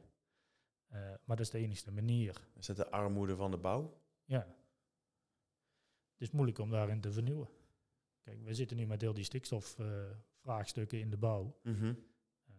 eh, 0.87 0.99
maar 0.99 1.35
dat 1.35 1.39
is 1.45 1.49
de 1.49 1.57
enige 1.57 1.91
manier. 1.91 2.47
Is 2.55 2.65
dat 2.65 2.75
de 2.75 2.91
armoede 2.91 3.35
van 3.35 3.51
de 3.51 3.57
bouw? 3.57 4.01
Ja. 4.25 4.55
Het 6.11 6.21
is 6.27 6.31
moeilijk 6.31 6.59
om 6.59 6.69
daarin 6.69 7.01
te 7.01 7.11
vernieuwen. 7.11 7.49
Kijk, 8.23 8.43
we 8.43 8.53
zitten 8.53 8.77
nu 8.77 8.85
met 8.85 9.01
heel 9.01 9.13
die 9.13 9.23
stikstofvraagstukken 9.23 10.99
in 10.99 11.09
de 11.09 11.17
bouw. 11.17 11.59
Mhm. 11.63 11.85
Eh, 12.45 12.53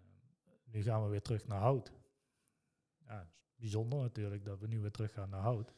nu 0.64 0.83
gaan 0.83 1.03
we 1.03 1.09
weer 1.09 1.23
terug 1.23 1.47
naar 1.47 1.61
hout. 1.61 1.93
Ja, 3.07 3.23
is 3.23 3.57
bijzonder 3.57 3.99
natuurlijk 3.99 4.45
dat 4.45 4.59
we 4.59 4.67
nu 4.67 4.81
weer 4.81 4.91
terug 4.91 5.12
gaan 5.12 5.31
naar 5.31 5.41
hout. 5.41 5.75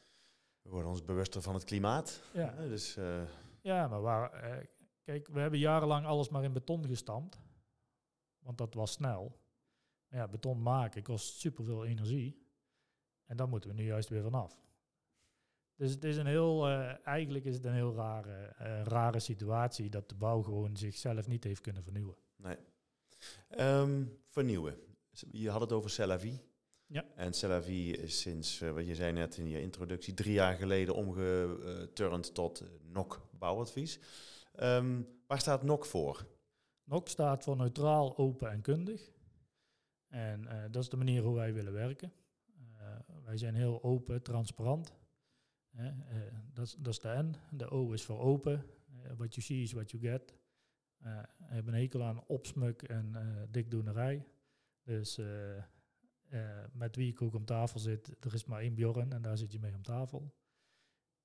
We 0.61 0.69
worden 0.69 0.89
ons 0.89 1.05
bewuster 1.05 1.41
van 1.41 1.53
het 1.53 1.63
klimaat. 1.63 2.21
Ja, 2.33 2.55
Dus, 2.55 2.97
eh, 2.97 3.23
ja 3.61 3.87
maar 3.87 4.01
waar, 4.01 4.31
eh, 4.33 4.67
kijk, 5.03 5.27
we 5.27 5.39
hebben 5.39 5.59
jarenlang 5.59 6.05
alles 6.05 6.29
maar 6.29 6.43
in 6.43 6.53
beton 6.53 6.85
gestampt. 6.87 7.39
Want 8.39 8.57
dat 8.57 8.73
was 8.73 8.91
snel. 8.91 9.39
Ja, 10.11 10.27
beton 10.27 10.61
maken 10.61 11.03
kost 11.03 11.39
superveel 11.39 11.85
energie. 11.85 12.45
En 13.25 13.37
daar 13.37 13.47
moeten 13.47 13.69
we 13.69 13.75
nu 13.75 13.83
juist 13.85 14.09
weer 14.09 14.21
vanaf. 14.21 14.61
Dus 15.75 15.91
het 15.91 16.03
is 16.03 16.17
een 16.17 16.25
heel, 16.25 16.67
eh, 16.67 17.07
eigenlijk 17.07 17.45
is 17.45 17.55
het 17.55 17.65
een 17.65 17.73
heel 17.73 17.95
rare, 17.95 18.53
eh, 18.57 18.83
rare 18.83 19.19
situatie 19.19 19.89
dat 19.89 20.09
de 20.09 20.15
bouw 20.15 20.41
gewoon 20.41 20.77
zichzelf 20.77 21.27
niet 21.27 21.43
heeft 21.43 21.61
kunnen 21.61 21.83
vernieuwen. 21.83 22.15
nee. 22.35 22.57
Ehm, 23.49 24.05
vernieuwen. 24.27 24.75
Je 25.31 25.49
had 25.49 25.61
het 25.61 25.71
over 25.71 25.89
Cellavi. 25.89 26.39
Ja. 26.85 27.05
En 27.15 27.33
Cellavi 27.33 27.91
is 27.91 28.21
sinds, 28.21 28.61
eh, 28.61 28.71
wat 28.71 28.87
je 28.87 28.95
zei 28.95 29.11
net 29.11 29.37
in 29.37 29.49
je 29.49 29.61
introductie, 29.61 30.13
drie 30.13 30.33
jaar 30.33 30.55
geleden 30.55 30.95
omgeturnd 30.95 32.33
tot 32.33 32.63
NOC 32.81 33.27
bouwadvies. 33.31 33.99
Ehm, 34.53 35.01
waar 35.27 35.39
staat 35.39 35.63
NOC 35.63 35.85
voor? 35.85 36.25
NOC 36.83 37.07
staat 37.07 37.43
voor 37.43 37.57
neutraal, 37.57 38.17
open 38.17 38.51
en 38.51 38.61
kundig. 38.61 39.11
En 40.11 40.47
eh, 40.47 40.63
dat 40.71 40.83
is 40.83 40.89
de 40.89 40.97
manier 40.97 41.23
hoe 41.23 41.35
wij 41.35 41.53
willen 41.53 41.73
werken. 41.73 42.11
Eh, 42.77 42.97
wij 43.23 43.37
zijn 43.37 43.55
heel 43.55 43.83
open, 43.83 44.21
transparant. 44.21 44.93
Eh, 45.75 45.85
dat, 46.53 46.65
is- 46.65 46.75
dat 46.79 46.93
is 46.93 46.99
de 46.99 47.23
N. 47.23 47.35
De 47.57 47.69
O 47.69 47.91
is 47.91 48.03
voor 48.05 48.19
open. 48.19 48.65
What 49.15 49.35
you 49.35 49.41
see 49.41 49.61
is 49.61 49.71
what 49.71 49.91
you 49.91 50.03
get. 50.03 50.35
We 50.97 51.25
hebben 51.43 51.73
een 51.73 51.79
hekel 51.79 52.03
aan 52.03 52.23
opsmuk 52.27 52.81
en 52.81 53.15
dikdoenerij. 53.51 54.25
Dus 54.83 55.19
met 56.73 56.95
wie 56.95 57.11
ik 57.11 57.21
ook 57.21 57.33
om 57.33 57.45
tafel 57.45 57.79
zit, 57.79 58.25
er 58.25 58.33
is 58.33 58.45
maar 58.45 58.61
één 58.61 58.73
Bjorn 58.73 59.13
en 59.13 59.21
daar 59.21 59.37
zit 59.37 59.51
je 59.51 59.59
mee 59.59 59.75
om 59.75 59.81
tafel. 59.83 60.33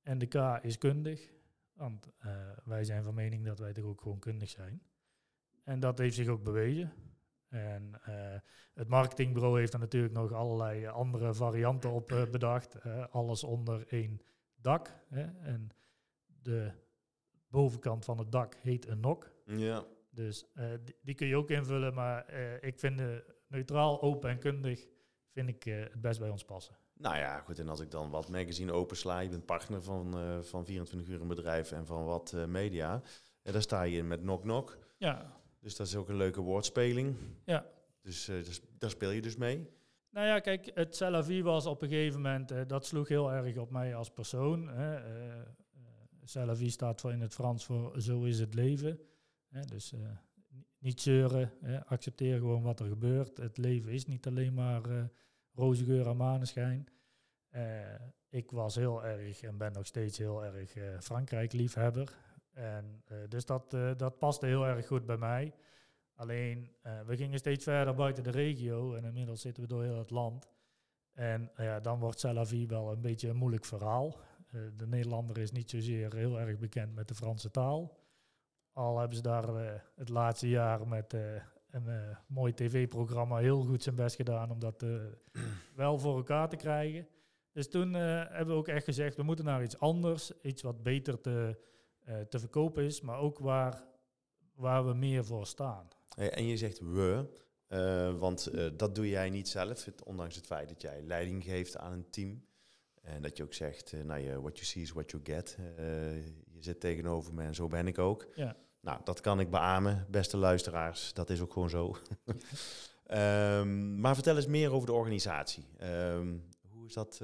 En 0.03 0.19
de 0.19 0.27
K 0.27 0.35
is 0.65 0.79
kundig, 0.79 1.33
want 1.73 2.09
wij 2.65 2.85
zijn 2.85 3.03
van 3.03 3.15
mening 3.15 3.45
dat 3.45 3.59
wij 3.59 3.73
toch 3.73 3.85
ook 3.85 4.01
gewoon 4.01 4.19
kundig 4.19 4.49
zijn. 4.49 4.83
En 5.63 5.81
dat 5.81 5.99
heeft 5.99 6.15
zich 6.17 6.29
ook 6.29 6.43
bewezen. 6.43 6.93
En 7.49 8.01
eh, 8.05 8.39
het 8.75 8.89
marketingbureau 8.89 9.59
heeft 9.59 9.73
er 9.73 9.79
natuurlijk 9.79 10.15
nog 10.15 10.33
allerlei 10.33 10.87
andere 10.87 11.35
varianten 11.35 11.91
op 11.91 12.13
eh, 12.13 12.23
bedacht. 12.31 12.75
eh, 12.75 13.05
alles 13.11 13.45
onder 13.45 13.87
één 13.89 14.21
dak. 14.55 15.05
Hè. 15.09 15.23
En 15.23 15.69
de 16.27 16.71
bovenkant 17.49 18.05
van 18.05 18.19
het 18.19 18.33
dak 18.33 18.55
heet 18.55 18.87
een 18.89 19.01
nok. 19.01 19.31
Ja. 19.45 19.85
Dus 20.11 20.47
die, 20.85 20.97
die 21.03 21.15
kun 21.15 21.27
je 21.27 21.37
ook 21.37 21.51
invullen. 21.51 21.95
Maar 21.95 22.33
ik 22.61 22.79
vind 22.79 23.03
neutraal, 23.49 24.03
open 24.03 24.31
en 24.31 24.39
kundig 24.39 24.89
vind 25.31 25.49
ik, 25.49 25.65
het 25.65 26.01
best 26.01 26.21
bij 26.21 26.29
ons 26.29 26.45
passen. 26.45 26.77
Nou 26.95 27.17
ja, 27.17 27.41
goed. 27.41 27.59
En 27.59 27.69
als 27.69 27.81
ik 27.81 27.91
dan 27.91 28.11
wat 28.11 28.29
magazine 28.29 28.73
opensla, 28.73 29.21
je 29.21 29.29
bent 29.29 29.47
partner 29.47 29.83
van, 29.83 30.15
van 30.45 30.65
24 30.65 31.09
uur 31.09 31.21
een 31.21 31.29
bedrijf 31.29 31.73
en 31.73 31.87
van 31.87 32.05
wat 32.05 32.33
media. 32.33 33.03
En 33.43 33.53
daar 33.53 33.63
sta 33.63 33.83
je 33.83 33.97
in 33.97 34.07
met 34.07 34.21
Knock 34.21 34.43
Knock. 34.43 34.79
Ja, 34.99 35.41
Dus 35.61 35.77
dat 35.77 35.87
is 35.87 35.97
ook 35.97 36.09
een 36.09 36.17
leuke 36.17 36.41
woordspeling. 36.41 37.17
ja. 37.45 37.75
Dus 38.07 38.29
eh, 38.29 38.45
dus 38.45 38.61
daar 38.79 38.91
speel 38.91 39.11
je 39.11 39.23
dus 39.23 39.37
mee. 39.37 39.69
Nou 40.11 40.27
ja, 40.27 40.39
kijk, 40.39 40.71
het 40.75 40.97
Celavi 40.97 41.43
was 41.43 41.67
op 41.67 41.83
een 41.83 41.89
gegeven 41.89 42.21
moment, 42.21 42.53
uh, 42.53 42.61
dat 42.67 42.87
sloeg 42.87 43.09
heel 43.09 43.33
erg 43.33 43.57
op 43.57 43.71
mij 43.71 43.95
als 43.95 44.11
persoon. 44.11 44.69
Hè. 44.69 45.17
Uh, 46.25 46.69
staat 46.69 47.01
voor 47.01 47.13
in 47.13 47.21
het 47.21 47.35
Frans 47.35 47.65
voor 47.65 48.01
zo 48.01 48.25
is 48.25 48.39
het 48.39 48.55
leven. 48.55 49.01
Hè. 49.49 49.61
Dus 49.61 49.93
niet 50.79 51.01
zeuren, 51.01 51.53
hè. 51.61 51.85
accepteer 51.85 52.39
gewoon 52.39 52.63
wat 52.63 52.81
er 52.81 52.87
gebeurt. 52.87 53.37
Het 53.37 53.57
leven 53.57 53.93
is 53.93 54.07
niet 54.07 54.27
alleen 54.27 54.55
maar 54.55 54.83
roze 55.53 55.85
geur 55.85 56.07
en 56.07 56.17
maneschijn. 56.17 56.87
ik 58.29 58.51
was 58.51 58.75
heel 58.75 59.05
erg 59.05 59.43
en 59.43 59.57
ben 59.57 59.73
nog 59.73 59.87
steeds 59.87 60.19
heel 60.19 60.45
erg 60.45 60.77
Frankrijk-liefhebber. 61.01 62.17
En 62.57 63.03
dus 63.29 63.45
dat, 63.45 63.71
dat 63.97 64.19
paste 64.19 64.47
heel 64.47 64.67
erg 64.67 64.87
goed 64.87 65.07
bij 65.07 65.17
mij. 65.17 65.55
Alleen, 66.17 66.71
uh, 66.83 67.01
we 67.01 67.17
gingen 67.17 67.39
steeds 67.39 67.65
verder 67.65 67.95
buiten 67.95 68.25
de 68.25 68.31
regio 68.31 68.95
en 68.95 69.05
inmiddels 69.05 69.41
zitten 69.41 69.63
we 69.63 69.69
door 69.69 69.83
heel 69.83 69.99
het 69.99 70.11
land. 70.11 70.49
En 71.13 71.51
ja, 71.57 71.81
dan 71.81 71.99
wordt 71.99 72.21
Celavi 72.21 72.67
wel 72.67 72.93
een 72.93 73.01
beetje 73.01 73.29
een 73.29 73.37
moeilijk 73.37 73.65
verhaal. 73.65 74.21
De 74.77 74.87
Nederlander 74.87 75.39
is 75.39 75.53
niet 75.53 75.71
zozeer 75.71 76.15
heel 76.15 76.41
erg 76.41 76.59
bekend 76.59 76.95
met 76.95 77.09
de 77.09 77.15
Franse 77.15 77.51
taal. 77.51 77.99
Al 78.73 78.99
hebben 78.99 79.17
ze 79.17 79.23
daar 79.23 79.81
het 79.95 80.09
laatste 80.09 80.49
jaar 80.49 80.89
met 80.89 81.13
een 81.71 82.17
mooi 82.27 82.55
tv-programma 82.55 83.37
heel 83.37 83.63
goed 83.63 83.83
zijn 83.83 83.95
best 83.95 84.17
gedaan 84.17 84.51
om 84.51 84.59
dat 84.59 84.85
wel 85.75 85.99
voor 85.99 86.17
elkaar 86.17 86.49
te 86.49 86.57
krijgen. 86.57 87.09
Dus 87.53 87.69
toen 87.69 87.93
hebben 87.95 88.47
we 88.47 88.61
ook 88.61 88.69
echt 88.69 88.85
gezegd, 88.85 89.17
we 89.17 89.23
moeten 89.23 89.45
naar 89.45 89.63
iets 89.63 89.79
anders, 89.79 90.41
iets 90.43 90.63
wat 90.63 90.83
beter 90.83 91.21
te, 91.21 91.59
te 92.29 92.39
verkopen 92.39 92.85
is, 92.85 93.01
maar 93.01 93.19
ook 93.19 93.39
waar, 93.39 93.83
waar 94.55 94.87
we 94.87 94.95
meer 94.95 95.25
voor 95.25 95.47
staan. 95.47 95.89
En 96.17 96.47
je 96.47 96.57
zegt 96.57 96.79
we, 96.79 97.29
uh, 97.69 98.19
want 98.19 98.49
uh, 98.55 98.71
dat 98.77 98.95
doe 98.95 99.09
jij 99.09 99.31
niet 99.31 99.49
zelf, 99.49 99.85
het, 99.85 100.03
ondanks 100.03 100.37
het 100.37 100.47
feit 100.47 100.69
dat 100.69 100.83
jij 100.83 101.03
leiding 101.03 101.45
geeft 101.45 101.77
aan 101.77 101.93
een 101.93 102.11
team. 102.11 102.45
En 103.03 103.23
dat 103.23 103.37
je 103.37 103.43
ook 103.43 103.55
zegt, 103.55 103.93
nou, 104.05 104.41
what 104.41 104.59
you 104.59 104.65
see 104.65 104.83
is 104.83 104.93
what 104.93 105.11
you 105.11 105.23
get. 105.25 105.59
je 106.53 106.63
zit 106.63 106.81
tegenover 106.81 107.35
me 107.35 107.43
en 107.43 107.55
zo 107.55 107.67
ben 107.67 107.87
ik 107.87 107.99
ook. 107.99 108.27
Ja. 108.35 108.57
Nou, 108.81 109.01
dat 109.05 109.21
kan 109.21 109.41
ik 109.41 109.51
beamen, 109.51 110.07
beste 110.11 110.37
luisteraars. 110.37 111.13
Dat 111.13 111.31
is 111.31 111.41
ook 111.41 111.53
gewoon 111.53 111.71
zo. 111.71 111.97
um, 113.61 114.01
maar 114.01 114.15
vertel 114.15 114.37
eens 114.37 114.47
meer 114.47 114.73
over 114.73 114.87
de 114.87 114.93
organisatie. 114.93 115.65
Um, 115.83 116.49
hoe 116.69 116.87
is 116.87 116.93
dat 116.93 117.21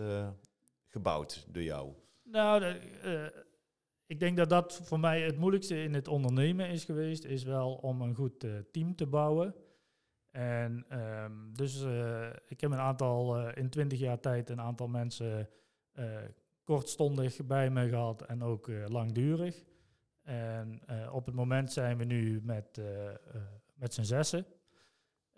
gebouwd 0.87 1.47
door 1.49 1.63
jou? 1.63 1.93
Nou, 2.23 2.61
de, 2.61 3.45
ik 4.13 4.21
denk 4.21 4.37
dat 4.37 4.49
dat 4.49 4.81
voor 4.85 5.01
mij 5.01 5.23
het 5.23 5.39
moeilijkste 5.39 5.83
in 5.83 5.95
het 5.95 6.09
ondernemen 6.09 6.69
is 6.69 6.85
geweest, 6.85 7.25
is 7.25 7.45
wel 7.45 7.73
om 7.73 8.01
een 8.01 8.15
goed 8.15 8.45
uh, 8.45 8.53
team 8.71 8.95
te 8.95 9.07
bouwen. 9.07 9.55
En 10.31 10.87
um, 11.01 11.55
dus 11.55 11.83
uh, 11.83 12.27
ik 12.49 12.61
heb 12.61 12.71
een 12.71 12.79
aantal, 12.79 13.39
uh, 13.39 13.49
in 13.55 13.71
twintig 13.71 13.99
jaar 13.99 14.21
tijd 14.21 14.51
een 14.51 14.61
aantal 14.61 14.89
mensen 14.89 15.49
kortstondig 16.65 17.47
bij 17.47 17.71
me 17.71 17.89
gehad 17.89 18.23
en 18.23 18.43
ook 18.43 18.71
langdurig. 18.87 19.65
En 20.23 20.81
op 21.13 21.27
het 21.27 21.35
moment 21.35 21.73
zijn 21.73 21.99
we 21.99 22.05
nu 22.05 22.41
met, 22.43 22.81
met 23.75 23.95
z'n 23.95 24.03
zessen. 24.03 24.47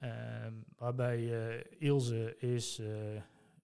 Um, 0.01 0.65
waarbij 0.77 1.29
Ilse 1.79 2.37
is 2.39 2.83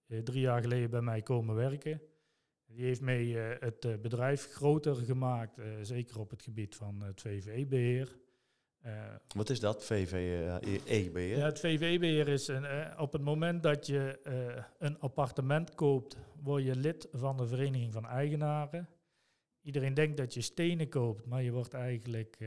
drie 0.06 0.40
jaar 0.40 0.62
geleden 0.62 0.90
bij 0.90 1.00
mij 1.02 1.22
komen 1.22 1.54
werken. 1.54 2.00
Die 2.74 2.85
heeft 2.85 3.00
mee 3.00 3.40
eh, 3.40 3.61
het 3.61 3.85
eh, 3.85 3.96
bedrijf 3.96 4.52
groter 4.52 4.94
gemaakt, 4.94 5.59
eh, 5.59 5.66
zeker 5.83 6.20
op 6.20 6.30
het 6.30 6.42
gebied 6.42 6.76
van 6.76 7.00
het 7.00 7.20
VVE-beheer. 7.20 8.18
Wat 9.37 9.50
is 9.50 9.61
dat, 9.61 9.85
VVE-beheer? 9.85 11.37
Ja, 11.37 11.44
het 11.44 11.61
VVE-beheer 11.61 12.28
is 12.28 12.48
een, 12.48 12.98
op 12.98 13.12
het 13.12 13.22
moment 13.22 13.62
dat 13.62 13.87
je 13.87 14.20
een 14.78 14.98
appartement 14.98 15.74
koopt, 15.74 16.16
word 16.42 16.64
je 16.64 16.76
lid 16.76 17.09
van 17.12 17.37
de 17.37 17.46
Vereniging 17.46 17.92
van 17.92 18.06
Eigenaren. 18.06 18.88
Iedereen 19.62 19.94
denkt 19.94 20.16
dat 20.16 20.35
je 20.35 20.40
stenen 20.40 20.88
koopt, 20.88 21.26
maar 21.26 21.42
je 21.42 21.52
wordt 21.52 21.74
eigenlijk 21.74 22.38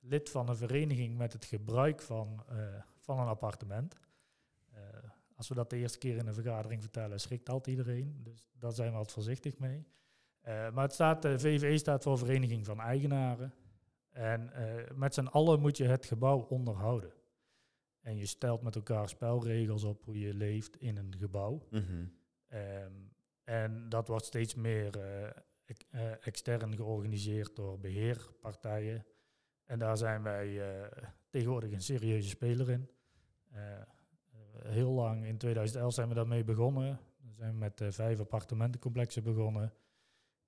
lid 0.00 0.30
van 0.30 0.48
een 0.48 0.56
vereniging 0.56 1.16
met 1.16 1.32
het 1.32 1.44
gebruik 1.44 2.02
van, 2.02 2.44
van 2.98 3.18
een 3.18 3.26
appartement. 3.26 3.94
Als 5.38 5.48
we 5.48 5.54
dat 5.54 5.70
de 5.70 5.76
eerste 5.76 5.98
keer 5.98 6.16
in 6.16 6.26
een 6.26 6.34
vergadering 6.34 6.82
vertellen, 6.82 7.20
schrikt 7.20 7.48
altijd 7.48 7.76
iedereen. 7.76 8.20
Dus 8.22 8.48
daar 8.58 8.72
zijn 8.72 8.90
we 8.90 8.96
altijd 8.96 9.12
voorzichtig 9.12 9.58
mee. 9.58 9.76
Uh, 9.78 10.70
maar 10.70 10.84
het 10.84 10.92
staat, 10.92 11.22
de 11.22 11.38
VVE 11.38 11.78
staat 11.78 12.02
voor 12.02 12.18
Vereniging 12.18 12.66
van 12.66 12.80
Eigenaren. 12.80 13.54
En 14.10 14.50
uh, 14.54 14.96
met 14.96 15.14
z'n 15.14 15.26
allen 15.26 15.60
moet 15.60 15.76
je 15.76 15.84
het 15.84 16.06
gebouw 16.06 16.38
onderhouden. 16.38 17.12
En 18.00 18.16
je 18.16 18.26
stelt 18.26 18.62
met 18.62 18.74
elkaar 18.74 19.08
spelregels 19.08 19.84
op 19.84 20.04
hoe 20.04 20.18
je 20.18 20.34
leeft 20.34 20.76
in 20.76 20.96
een 20.96 21.14
gebouw. 21.18 21.66
Mm 21.70 21.84
-hmm. 21.84 22.12
um, 22.58 23.12
en 23.44 23.88
dat 23.88 24.08
wordt 24.08 24.24
steeds 24.24 24.54
meer 24.54 24.98
uh, 25.90 26.26
extern 26.26 26.76
georganiseerd 26.76 27.56
door 27.56 27.78
beheerpartijen. 27.78 29.06
En 29.64 29.78
daar 29.78 29.96
zijn 29.96 30.22
wij 30.22 30.60
tegenwoordig 31.30 31.72
een 31.72 31.82
serieuze 31.82 32.28
speler 32.28 32.70
in 32.70 32.88
heel 34.64 34.90
lang, 34.90 35.24
in 35.24 35.38
2011 35.38 35.94
zijn 35.94 36.08
we 36.08 36.14
daarmee 36.14 36.44
begonnen. 36.44 37.00
We 37.20 37.32
zijn 37.34 37.58
met 37.58 37.80
uh, 37.80 37.90
vijf 37.90 38.20
appartementencomplexen 38.20 39.22
begonnen. 39.22 39.72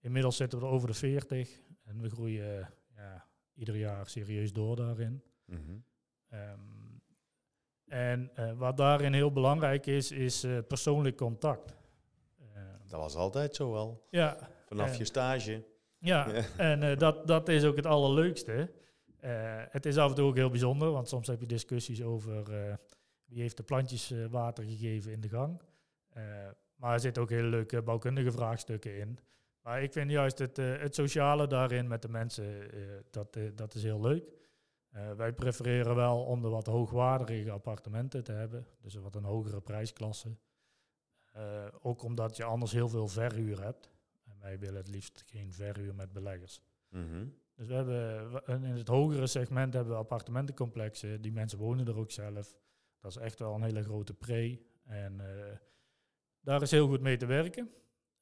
Inmiddels 0.00 0.36
zitten 0.36 0.58
we 0.58 0.64
er 0.64 0.70
over 0.70 0.88
de 0.88 0.94
40 0.94 1.60
en 1.84 2.00
we 2.00 2.10
groeien 2.10 2.68
ja, 2.96 3.26
ieder 3.54 3.76
jaar 3.76 4.08
serieus 4.08 4.52
door 4.52 4.76
daarin. 4.76 5.22
Mm 5.44 5.84
um, 6.32 7.02
en 7.86 8.30
uh, 8.38 8.52
wat 8.52 8.76
daarin 8.76 9.12
heel 9.12 9.32
belangrijk 9.32 9.86
is, 9.86 10.10
is 10.10 10.44
uh, 10.44 10.58
persoonlijk 10.68 11.16
contact. 11.16 11.76
dat 12.86 13.00
was 13.00 13.14
altijd 13.14 13.54
zo 13.54 13.72
wel. 13.72 14.06
Ja. 14.10 14.50
Vanaf 14.66 14.96
je 14.96 15.04
stage. 15.04 15.64
Ja, 15.98 16.32
en 16.56 16.98
dat, 16.98 17.26
dat 17.26 17.48
is 17.48 17.64
ook 17.64 17.76
het 17.76 17.86
allerleukste. 17.86 18.70
het 19.70 19.86
is 19.86 19.96
af 19.96 20.08
en 20.08 20.14
toe 20.14 20.28
ook 20.28 20.36
heel 20.36 20.50
bijzonder, 20.50 20.90
want 20.90 21.08
soms 21.08 21.26
heb 21.26 21.40
je 21.40 21.46
discussies 21.46 22.02
over 22.02 22.50
wie 23.30 23.40
heeft 23.40 23.56
de 23.56 23.62
plantjes 23.62 24.10
uh, 24.10 24.26
water 24.26 24.64
gegeven 24.64 25.12
in 25.12 25.20
de 25.20 25.28
gang. 25.28 25.60
Uh, 26.16 26.24
maar 26.74 26.92
er 26.92 27.00
zitten 27.00 27.22
ook 27.22 27.30
hele 27.30 27.48
leuke 27.48 27.82
bouwkundige 27.82 28.32
vraagstukken 28.32 28.98
in. 28.98 29.18
Maar 29.62 29.82
ik 29.82 29.92
vind 29.92 30.10
juist 30.10 30.38
het, 30.38 30.58
uh, 30.58 30.78
het 30.78 30.94
sociale 30.94 31.46
daarin 31.46 31.88
met 31.88 32.02
de 32.02 32.08
mensen, 32.08 32.70
dat, 33.10 33.38
dat 33.54 33.74
is 33.74 33.82
heel 33.82 34.00
leuk. 34.00 34.24
wij 35.16 35.32
prefereren 35.32 35.94
wel 35.94 36.24
om 36.24 36.42
de 36.42 36.48
wat 36.48 36.66
hoogwaardige 36.66 37.50
appartementen 37.50 38.24
te 38.24 38.32
hebben, 38.32 38.66
dus 38.80 38.94
wat 38.94 39.14
een 39.14 39.24
hogere 39.24 39.60
prijsklasse. 39.60 40.36
ook 41.80 42.02
omdat 42.02 42.36
je 42.36 42.44
anders 42.44 42.72
heel 42.72 42.88
veel 42.88 43.08
verhuur 43.08 43.62
hebt. 43.62 43.90
En 44.24 44.36
wij 44.40 44.58
willen 44.58 44.76
het 44.76 44.88
liefst 44.88 45.22
geen 45.26 45.52
verhuur 45.52 45.94
met 45.94 46.12
beleggers. 46.12 46.62
Mm 46.88 47.06
-hmm. 47.10 47.34
Dus 47.54 47.66
we 47.66 47.74
hebben 47.74 48.64
in 48.64 48.76
het 48.76 48.88
hogere 48.88 49.26
segment 49.26 49.74
hebben 49.74 49.92
we 49.92 49.98
appartementencomplexen. 49.98 51.20
Die 51.20 51.32
mensen 51.32 51.58
wonen 51.58 51.86
er 51.86 51.96
ook 51.96 52.10
zelf. 52.10 52.59
Dat 53.00 53.10
is 53.10 53.16
echt 53.16 53.38
wel 53.38 53.54
een 53.54 53.62
hele 53.62 53.82
grote 53.82 54.14
pre. 54.14 54.58
En 54.86 55.14
uh, 55.20 55.26
daar 56.40 56.62
is 56.62 56.70
heel 56.70 56.88
goed 56.88 57.00
mee 57.00 57.16
te 57.16 57.26
werken. 57.26 57.70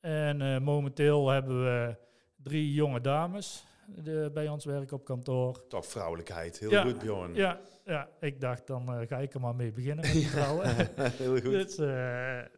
En 0.01 0.41
uh, 0.41 0.59
momenteel 0.59 1.29
hebben 1.29 1.65
we 1.65 1.97
drie 2.37 2.73
jonge 2.75 3.01
dames 3.01 3.65
de, 3.87 4.31
bij 4.35 4.49
ons 4.49 4.65
werken 4.65 4.97
op 4.97 5.05
kantoor. 5.05 5.67
Toch 5.69 5.87
vrouwelijkheid, 5.87 6.59
heel 6.59 6.83
goed 6.83 6.99
Bjorn. 6.99 7.35
Ja, 7.35 7.61
ja, 7.85 8.09
ik 8.21 8.41
dacht 8.41 8.67
dan 8.67 9.01
uh, 9.01 9.07
ga 9.07 9.19
ik 9.19 9.35
er 9.35 9.41
maar 9.41 9.55
mee 9.55 9.73
beginnen 9.73 10.05
met 10.05 10.15
die 10.15 10.29
vrouwen. 10.29 10.69
heel 10.97 11.41
goed. 11.41 11.51
Dus, 11.51 11.77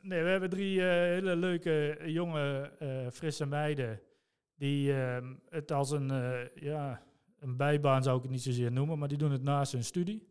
nee, 0.00 0.22
we 0.22 0.28
hebben 0.28 0.50
drie 0.50 0.80
hele 0.82 1.36
leuke, 1.36 1.98
jonge, 2.04 2.72
frisse 3.12 3.46
meiden 3.46 4.00
die 4.54 4.92
ehm, 4.92 5.34
het 5.48 5.72
als 5.72 5.90
een, 5.90 6.12
ja, 6.54 7.02
een 7.38 7.56
bijbaan 7.56 8.02
zou 8.02 8.16
ik 8.16 8.22
het 8.22 8.30
niet 8.30 8.42
zozeer 8.42 8.72
noemen, 8.72 8.98
maar 8.98 9.08
die 9.08 9.18
doen 9.18 9.32
het 9.32 9.42
naast 9.42 9.72
hun 9.72 9.84
studie. 9.84 10.29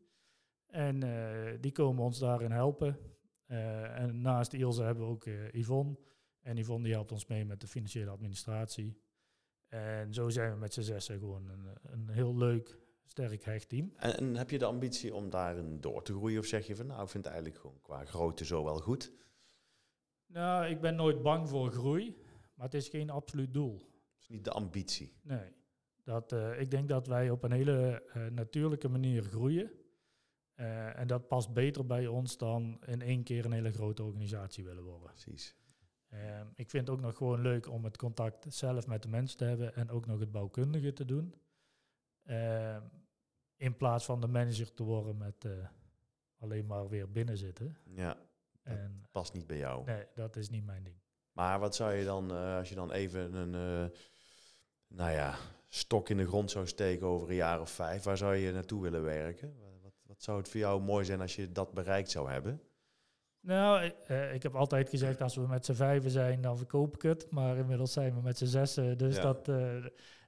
En 0.69 1.05
uh, 1.05 1.61
die 1.61 1.71
komen 1.71 2.03
ons 2.03 2.19
daarin 2.19 2.51
helpen. 2.51 2.97
Uh, 3.47 3.99
en 3.99 4.21
naast 4.21 4.53
Ilse 4.53 4.83
hebben 4.83 5.03
we 5.03 5.09
ook 5.09 5.25
uh, 5.25 5.51
Yvonne. 5.51 5.97
En 6.41 6.57
Yvonne 6.57 6.83
die 6.83 6.93
helpt 6.93 7.11
ons 7.11 7.27
mee 7.27 7.45
met 7.45 7.61
de 7.61 7.67
financiële 7.67 8.09
administratie. 8.09 9.01
En 9.67 10.13
zo 10.13 10.29
zijn 10.29 10.51
we 10.51 10.57
met 10.57 10.73
z'n 10.73 10.81
zessen 10.81 11.19
gewoon 11.19 11.49
een, 11.49 11.67
een 11.81 12.09
heel 12.09 12.37
leuk, 12.37 12.79
sterk 13.05 13.43
hecht 13.43 13.69
team. 13.69 13.93
En, 13.95 14.17
en, 14.17 14.35
heb 14.35 14.49
je 14.49 14.57
de 14.57 14.65
ambitie 14.65 15.15
om 15.15 15.29
daarin 15.29 15.81
door 15.81 16.03
te 16.03 16.13
groeien? 16.13 16.39
Of 16.39 16.45
zeg 16.45 16.67
je 16.67 16.75
van 16.75 16.87
nou, 16.87 17.03
ik 17.03 17.09
vind 17.09 17.23
het 17.23 17.33
eigenlijk 17.33 17.61
gewoon 17.61 17.81
qua 17.81 18.05
grootte 18.05 18.45
zo 18.45 18.63
wel 18.63 18.79
goed? 18.79 19.13
Nou, 20.25 20.65
ik 20.65 20.81
ben 20.81 20.95
nooit 20.95 21.21
bang 21.21 21.49
voor 21.49 21.71
groei. 21.71 22.17
Maar 22.53 22.65
het 22.65 22.75
is 22.75 22.87
geen 22.87 23.09
absoluut 23.09 23.53
doel. 23.53 23.73
Het 23.73 24.21
is 24.21 24.27
niet 24.27 24.43
de 24.43 24.51
ambitie? 24.51 25.19
Nee. 25.21 25.57
Dat, 26.03 26.31
ik 26.57 26.71
denk 26.71 26.89
dat 26.89 27.07
wij 27.07 27.29
op 27.29 27.43
een 27.43 27.51
hele 27.51 28.03
natuurlijke 28.31 28.87
manier 28.87 29.23
groeien. 29.23 29.71
Uh, 30.59 30.99
en 30.99 31.07
dat 31.07 31.27
past 31.27 31.53
beter 31.53 31.85
bij 31.85 32.07
ons 32.07 32.37
dan 32.37 32.79
in 32.85 33.01
één 33.01 33.23
keer 33.23 33.45
een 33.45 33.51
hele 33.51 33.71
grote 33.71 34.03
organisatie 34.03 34.63
willen 34.63 34.83
worden. 34.83 35.07
Precies. 35.07 35.55
Uh, 36.13 36.41
ik 36.55 36.69
vind 36.69 36.87
het 36.87 36.95
ook 36.95 37.01
nog 37.01 37.15
gewoon 37.15 37.41
leuk 37.41 37.69
om 37.69 37.83
het 37.83 37.97
contact 37.97 38.53
zelf 38.53 38.87
met 38.87 39.01
de 39.01 39.09
mensen 39.09 39.37
te 39.37 39.43
hebben 39.43 39.75
en 39.75 39.89
ook 39.89 40.05
nog 40.05 40.19
het 40.19 40.31
bouwkundige 40.31 40.93
te 40.93 41.05
doen. 41.05 41.33
Uh, 42.25 42.77
in 43.59 43.77
plaats 43.77 44.05
van 44.05 44.21
de 44.21 44.27
manager 44.27 44.73
te 44.73 44.83
worden 44.83 45.17
met 45.17 45.45
eh, 45.45 45.51
alleen 46.37 46.65
maar 46.65 46.89
weer 46.89 47.11
binnen 47.11 47.37
zitten. 47.37 47.77
Ja. 47.83 48.17
En 48.63 49.05
past 49.11 49.33
niet 49.33 49.47
bij 49.47 49.57
jou. 49.57 49.85
Nee, 49.85 50.05
dat 50.15 50.35
is 50.35 50.49
niet 50.49 50.65
mijn 50.65 50.83
ding. 50.83 50.95
Maar 51.31 51.59
wat 51.59 51.75
zou 51.75 51.93
je 51.93 52.05
dan, 52.05 52.31
eh, 52.31 52.55
als 52.55 52.69
je 52.69 52.75
dan 52.75 52.91
even 52.91 53.33
een, 53.33 53.55
eh, 53.55 53.97
nou 54.87 55.11
ja, 55.11 55.35
stok 55.67 56.09
in 56.09 56.17
de 56.17 56.27
grond 56.27 56.51
zou 56.51 56.67
steken 56.67 57.07
over 57.07 57.29
een 57.29 57.35
jaar 57.35 57.61
of 57.61 57.69
vijf, 57.69 58.03
waar 58.03 58.17
zou 58.17 58.35
je 58.35 58.51
naartoe 58.51 58.81
willen 58.81 59.03
werken? 59.03 59.55
Wat, 60.19 60.27
zou 60.27 60.37
het 60.37 60.49
voor 60.49 60.59
jou 60.59 60.81
mooi 60.81 61.05
zijn 61.05 61.21
als 61.21 61.35
je 61.35 61.51
dat 61.51 61.73
bereikt 61.73 62.09
zou 62.09 62.29
hebben? 62.31 62.61
Nou, 63.39 63.83
ik, 63.83 63.95
eh, 64.07 64.33
ik 64.33 64.43
heb 64.43 64.55
altijd 64.55 64.89
gezegd, 64.89 65.21
als 65.21 65.35
we 65.35 65.47
met 65.47 65.65
z'n 65.65 65.73
vijven 65.73 66.11
zijn, 66.11 66.41
dan 66.41 66.57
verkoop 66.57 66.95
ik 66.95 67.01
het. 67.01 67.31
Maar 67.31 67.57
inmiddels 67.57 67.93
zijn 67.93 68.15
we 68.15 68.21
met 68.21 68.37
z'n 68.37 68.45
zessen, 68.45 68.97
dus 68.97 69.15
Ja. 69.15 69.21
dat, 69.21 69.47
eh, 69.47 69.77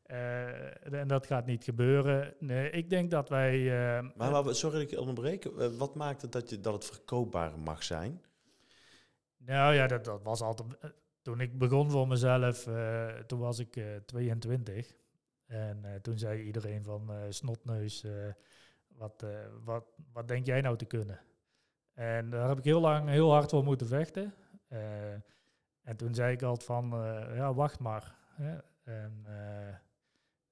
eh, 0.04 0.94
en 0.94 1.08
dat 1.08 1.26
gaat 1.28 1.46
niet 1.46 1.64
gebeuren. 1.64 2.34
Nee, 2.40 2.70
ik 2.70 2.90
denk 2.90 3.12
dat 3.12 3.30
wij... 3.30 3.60
eh, 3.98 4.08
Maar, 4.16 4.32
maar 4.32 4.56
sorry 4.56 4.74
dat 4.76 4.84
ik 4.84 4.90
je 4.90 5.00
onderbreek. 5.00 5.46
Eh, 5.46 5.68
Wat 5.68 5.96
maakt 5.96 6.22
het 6.22 6.32
dat, 6.32 6.50
je, 6.50 6.60
dat 6.60 6.74
het 6.74 6.86
verkoopbaar 6.86 7.60
mag 7.60 7.84
zijn? 7.84 8.22
Nou 9.38 9.74
ja, 9.74 9.88
dat, 9.88 10.06
dat 10.06 10.22
was 10.24 10.42
altijd. 10.42 10.78
eh, 10.78 10.90
Toen 11.22 11.42
ik 11.42 11.58
begon 11.58 11.90
voor 11.92 12.08
mezelf, 12.08 12.68
eh, 12.68 13.08
toen 13.08 13.40
was 13.40 13.60
ik 13.60 13.76
eh 13.76 13.86
22. 14.06 14.96
En 15.48 15.86
eh, 15.86 15.96
toen 16.02 16.18
zei 16.18 16.42
iedereen 16.42 16.84
van 16.84 17.12
eh, 17.12 17.18
snotneus, 17.30 18.04
eh, 18.04 18.12
wat, 18.98 19.24
eh, 19.24 19.30
wat, 19.64 19.86
wat 20.14 20.28
denk 20.28 20.46
jij 20.46 20.62
nou 20.62 20.78
te 20.78 20.86
kunnen? 20.86 21.20
En 21.94 22.30
daar 22.30 22.48
heb 22.48 22.58
ik 22.58 22.64
heel 22.64 22.82
lang 22.82 23.10
heel 23.10 23.32
hard 23.32 23.50
voor 23.50 23.64
moeten 23.64 23.88
vechten. 23.88 24.34
Eh, 24.68 25.14
en 25.82 25.96
toen 25.98 26.16
zei 26.16 26.34
ik 26.34 26.42
altijd 26.42 26.66
van, 26.66 26.94
eh, 26.94 27.36
ja, 27.36 27.54
wacht 27.54 27.80
maar. 27.80 28.16
Hè. 28.28 28.58
En, 28.84 29.26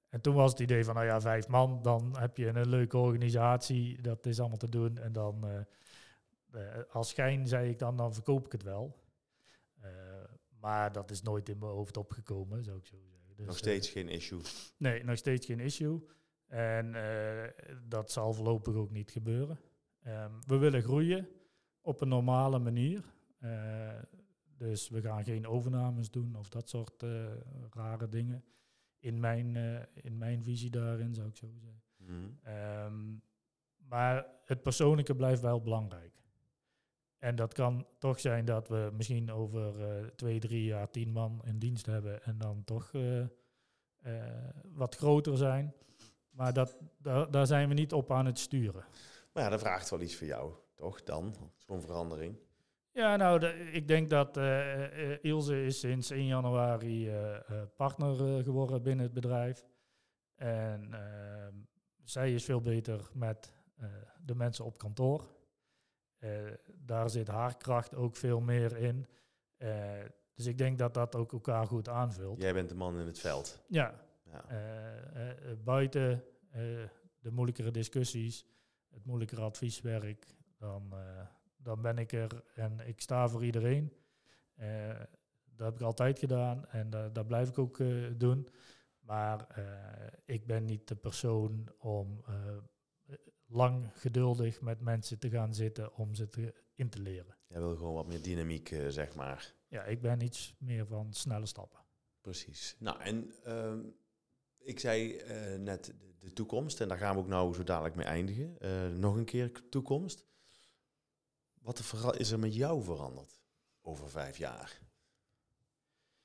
en 0.08 0.20
toen 0.20 0.34
was 0.34 0.50
het 0.50 0.60
idee 0.60 0.84
van, 0.84 0.94
nou 0.94 1.06
ja, 1.06 1.20
vijf 1.20 1.48
man, 1.48 1.82
dan 1.82 2.16
heb 2.18 2.36
je 2.36 2.46
een 2.46 2.68
leuke 2.68 2.98
organisatie, 2.98 4.02
dat 4.02 4.26
is 4.26 4.40
allemaal 4.40 4.58
te 4.58 4.68
doen. 4.68 4.98
En 4.98 5.12
dan, 5.12 5.66
als 6.90 7.08
schijn 7.08 7.46
zei 7.46 7.70
ik 7.70 7.78
dan, 7.78 7.96
dan 7.96 8.14
verkoop 8.14 8.46
ik 8.46 8.52
het 8.52 8.62
wel. 8.62 8.98
Maar 10.60 10.92
dat 10.92 11.10
is 11.10 11.22
nooit 11.22 11.48
in 11.48 11.58
mijn 11.58 11.72
hoofd 11.72 11.96
opgekomen, 11.96 12.64
zou 12.64 12.78
ik 12.78 12.86
zo 12.86 12.96
zeggen. 12.96 13.36
Dus, 13.36 13.46
Nog 13.46 13.58
steeds 13.58 13.88
geen 13.88 14.08
issue. 14.08 14.40
Nee, 14.76 15.04
nog 15.04 15.16
steeds 15.16 15.46
geen 15.46 15.60
issue. 15.60 16.00
En 16.50 16.94
eh, 16.94 17.48
dat 17.88 18.10
zal 18.10 18.32
voorlopig 18.32 18.74
ook 18.74 18.90
niet 18.90 19.10
gebeuren. 19.10 19.58
Ehm, 20.02 20.32
we 20.46 20.56
willen 20.56 20.82
groeien 20.82 21.28
op 21.80 22.00
een 22.00 22.08
normale 22.08 22.58
manier. 22.58 23.04
Eh, 23.38 23.98
dus 24.56 24.88
we 24.88 25.00
gaan 25.00 25.24
geen 25.24 25.46
overnames 25.46 26.10
doen 26.10 26.36
of 26.36 26.48
dat 26.48 26.68
soort 26.68 27.02
eh, 27.02 27.26
rare 27.70 28.08
dingen. 28.08 28.44
In 28.98 29.20
mijn, 29.20 29.56
in 29.94 30.18
mijn 30.18 30.42
visie 30.42 30.70
daarin, 30.70 31.14
zou 31.14 31.28
ik 31.28 31.36
zo 31.36 31.48
zeggen. 31.50 31.82
Mhm. 31.96 32.30
Ehm, 32.42 33.16
maar 33.76 34.26
het 34.44 34.62
persoonlijke 34.62 35.16
blijft 35.16 35.42
wel 35.42 35.60
belangrijk. 35.60 36.12
En 37.18 37.36
dat 37.36 37.52
kan 37.52 37.86
toch 37.98 38.20
zijn 38.20 38.44
dat 38.44 38.68
we 38.68 38.90
misschien 38.92 39.32
over 39.32 39.74
twee, 40.16 40.40
drie 40.40 40.64
jaar 40.64 40.90
tien 40.90 41.12
man 41.12 41.40
in 41.44 41.58
dienst 41.58 41.86
hebben 41.86 42.22
en 42.22 42.38
dan 42.38 42.64
toch 42.64 42.92
wat 44.62 44.96
groter 44.96 45.36
zijn. 45.36 45.74
Maar 46.40 46.52
dat, 46.52 46.78
daar, 46.98 47.30
daar 47.30 47.46
zijn 47.46 47.68
we 47.68 47.74
niet 47.74 47.92
op 47.92 48.12
aan 48.12 48.26
het 48.26 48.38
sturen. 48.38 48.84
Maar 49.32 49.42
ja, 49.42 49.48
dat 49.48 49.60
vraagt 49.60 49.90
wel 49.90 50.00
iets 50.00 50.16
voor 50.16 50.26
jou, 50.26 50.52
toch? 50.74 51.02
Dan, 51.02 51.34
zo'n 51.56 51.80
verandering. 51.80 52.36
Ja, 52.92 53.16
nou, 53.16 53.38
de- 53.38 53.70
ik 53.72 53.88
denk 53.88 54.10
dat 54.10 54.36
eh, 54.36 55.12
eh, 55.12 55.18
Ilse 55.22 55.64
is 55.64 55.80
sinds 55.80 56.10
1 56.10 56.26
januari 56.26 57.08
eh, 57.10 57.36
partner 57.76 58.42
geworden 58.42 58.82
binnen 58.82 59.04
het 59.04 59.14
bedrijf. 59.14 59.66
En 60.34 60.94
ehm, 60.94 61.54
zij 62.04 62.32
is 62.34 62.44
veel 62.44 62.60
beter 62.60 63.10
met 63.14 63.52
de 64.24 64.34
mensen 64.34 64.64
op 64.64 64.78
kantoor. 64.78 65.24
Daar 66.76 67.10
zit 67.10 67.28
haar 67.28 67.56
kracht 67.56 67.94
ook 67.94 68.16
veel 68.16 68.40
meer 68.40 68.76
in. 68.76 69.06
Dus 70.34 70.46
ik 70.46 70.58
denk 70.58 70.78
dat 70.78 70.94
dat 70.94 71.14
ook 71.16 71.32
elkaar 71.32 71.66
goed 71.66 71.88
aanvult. 71.88 72.42
Jij 72.42 72.52
bent 72.52 72.68
de 72.68 72.74
man 72.74 72.98
in 72.98 73.06
het 73.06 73.18
veld. 73.18 73.60
Ja, 73.66 73.94
Ja. 74.32 74.44
eh, 74.48 74.96
eh, 75.30 75.50
eh, 75.50 75.58
buiten 75.64 76.24
de 77.18 77.30
moeilijkere 77.30 77.70
discussies, 77.70 78.46
het 78.88 79.04
moeilijkere 79.04 79.40
advieswerk, 79.40 80.26
dan, 80.58 80.94
dan 81.56 81.82
ben 81.82 81.98
ik 81.98 82.12
er 82.12 82.44
en 82.54 82.80
ik 82.80 83.00
sta 83.00 83.28
voor 83.28 83.44
iedereen. 83.44 83.92
Dat 85.44 85.66
heb 85.66 85.74
ik 85.74 85.80
altijd 85.80 86.18
gedaan 86.18 86.66
en 86.68 86.90
da- 86.90 87.08
dat 87.08 87.26
blijf 87.26 87.48
ik 87.48 87.58
ook 87.58 87.78
doen. 88.18 88.48
Maar 89.00 89.46
ik 90.24 90.46
ben 90.46 90.64
niet 90.64 90.88
de 90.88 90.96
persoon 90.96 91.68
om 91.78 92.24
lang 93.46 93.90
geduldig 93.94 94.60
met 94.60 94.80
mensen 94.80 95.18
te 95.18 95.30
gaan 95.30 95.54
zitten 95.54 95.94
om 95.94 96.14
ze 96.14 96.28
te, 96.28 96.54
in 96.74 96.88
te 96.90 96.98
leren. 97.00 97.36
Jij 97.46 97.58
wil 97.60 97.76
gewoon 97.76 97.94
wat 97.94 98.06
meer 98.06 98.22
dynamiek, 98.22 98.68
zeg 98.88 99.14
maar. 99.14 99.54
Ja, 99.68 99.82
ik 99.84 100.00
ben 100.00 100.20
iets 100.20 100.54
meer 100.58 100.86
van 100.86 101.12
snelle 101.12 101.46
stappen. 101.46 101.78
Precies. 102.20 102.76
Nou, 102.78 103.00
en 103.00 103.32
ehm, 103.44 103.80
ik 104.62 104.80
zei 104.80 105.16
eh, 105.16 105.58
net 105.58 105.94
de, 106.18 106.32
toekomst, 106.32 106.80
en 106.80 106.88
daar 106.88 106.98
gaan 106.98 107.14
we 107.14 107.20
ook 107.20 107.26
nou 107.26 107.54
zo 107.54 107.64
dadelijk 107.64 107.94
mee 107.94 108.06
eindigen. 108.06 108.58
Eh, 108.58 108.88
nog 108.88 109.16
een 109.16 109.24
keer 109.24 109.68
toekomst. 109.68 110.24
Wat 111.60 112.18
is 112.18 112.30
er 112.30 112.38
met 112.38 112.54
jou 112.54 112.82
veranderd 112.82 113.40
over 113.82 114.10
vijf 114.10 114.36
jaar? 114.36 114.80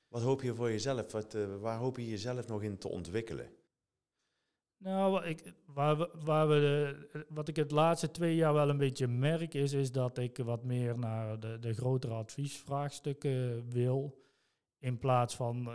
Wat 0.08 0.22
hoop 0.22 0.42
je 0.42 0.54
voor 0.54 0.70
jezelf? 0.70 1.12
Wat, 1.12 1.34
eh, 1.34 1.56
waar 1.56 1.78
hoop 1.78 1.96
je 1.96 2.08
jezelf 2.08 2.46
nog 2.46 2.62
in 2.62 2.78
te 2.78 2.88
ontwikkelen? 2.88 3.50
Nou, 4.78 5.24
ik, 5.24 5.52
waar 5.66 6.08
waar 6.24 6.48
we 6.48 7.24
wat 7.28 7.48
ik 7.48 7.56
het 7.56 7.70
laatste 7.70 8.10
twee 8.10 8.34
jaar 8.34 8.52
wel 8.54 8.68
een 8.68 8.78
beetje 8.78 9.06
merk, 9.08 9.54
is, 9.54 9.72
is 9.72 9.92
dat 9.92 10.18
ik 10.18 10.36
wat 10.36 10.64
meer 10.64 10.98
naar 10.98 11.40
de, 11.40 11.58
de 11.58 11.74
grotere 11.74 12.14
adviesvraagstukken 12.14 13.68
wil, 13.70 14.22
in 14.78 14.98
plaats 14.98 15.36
van 15.36 15.68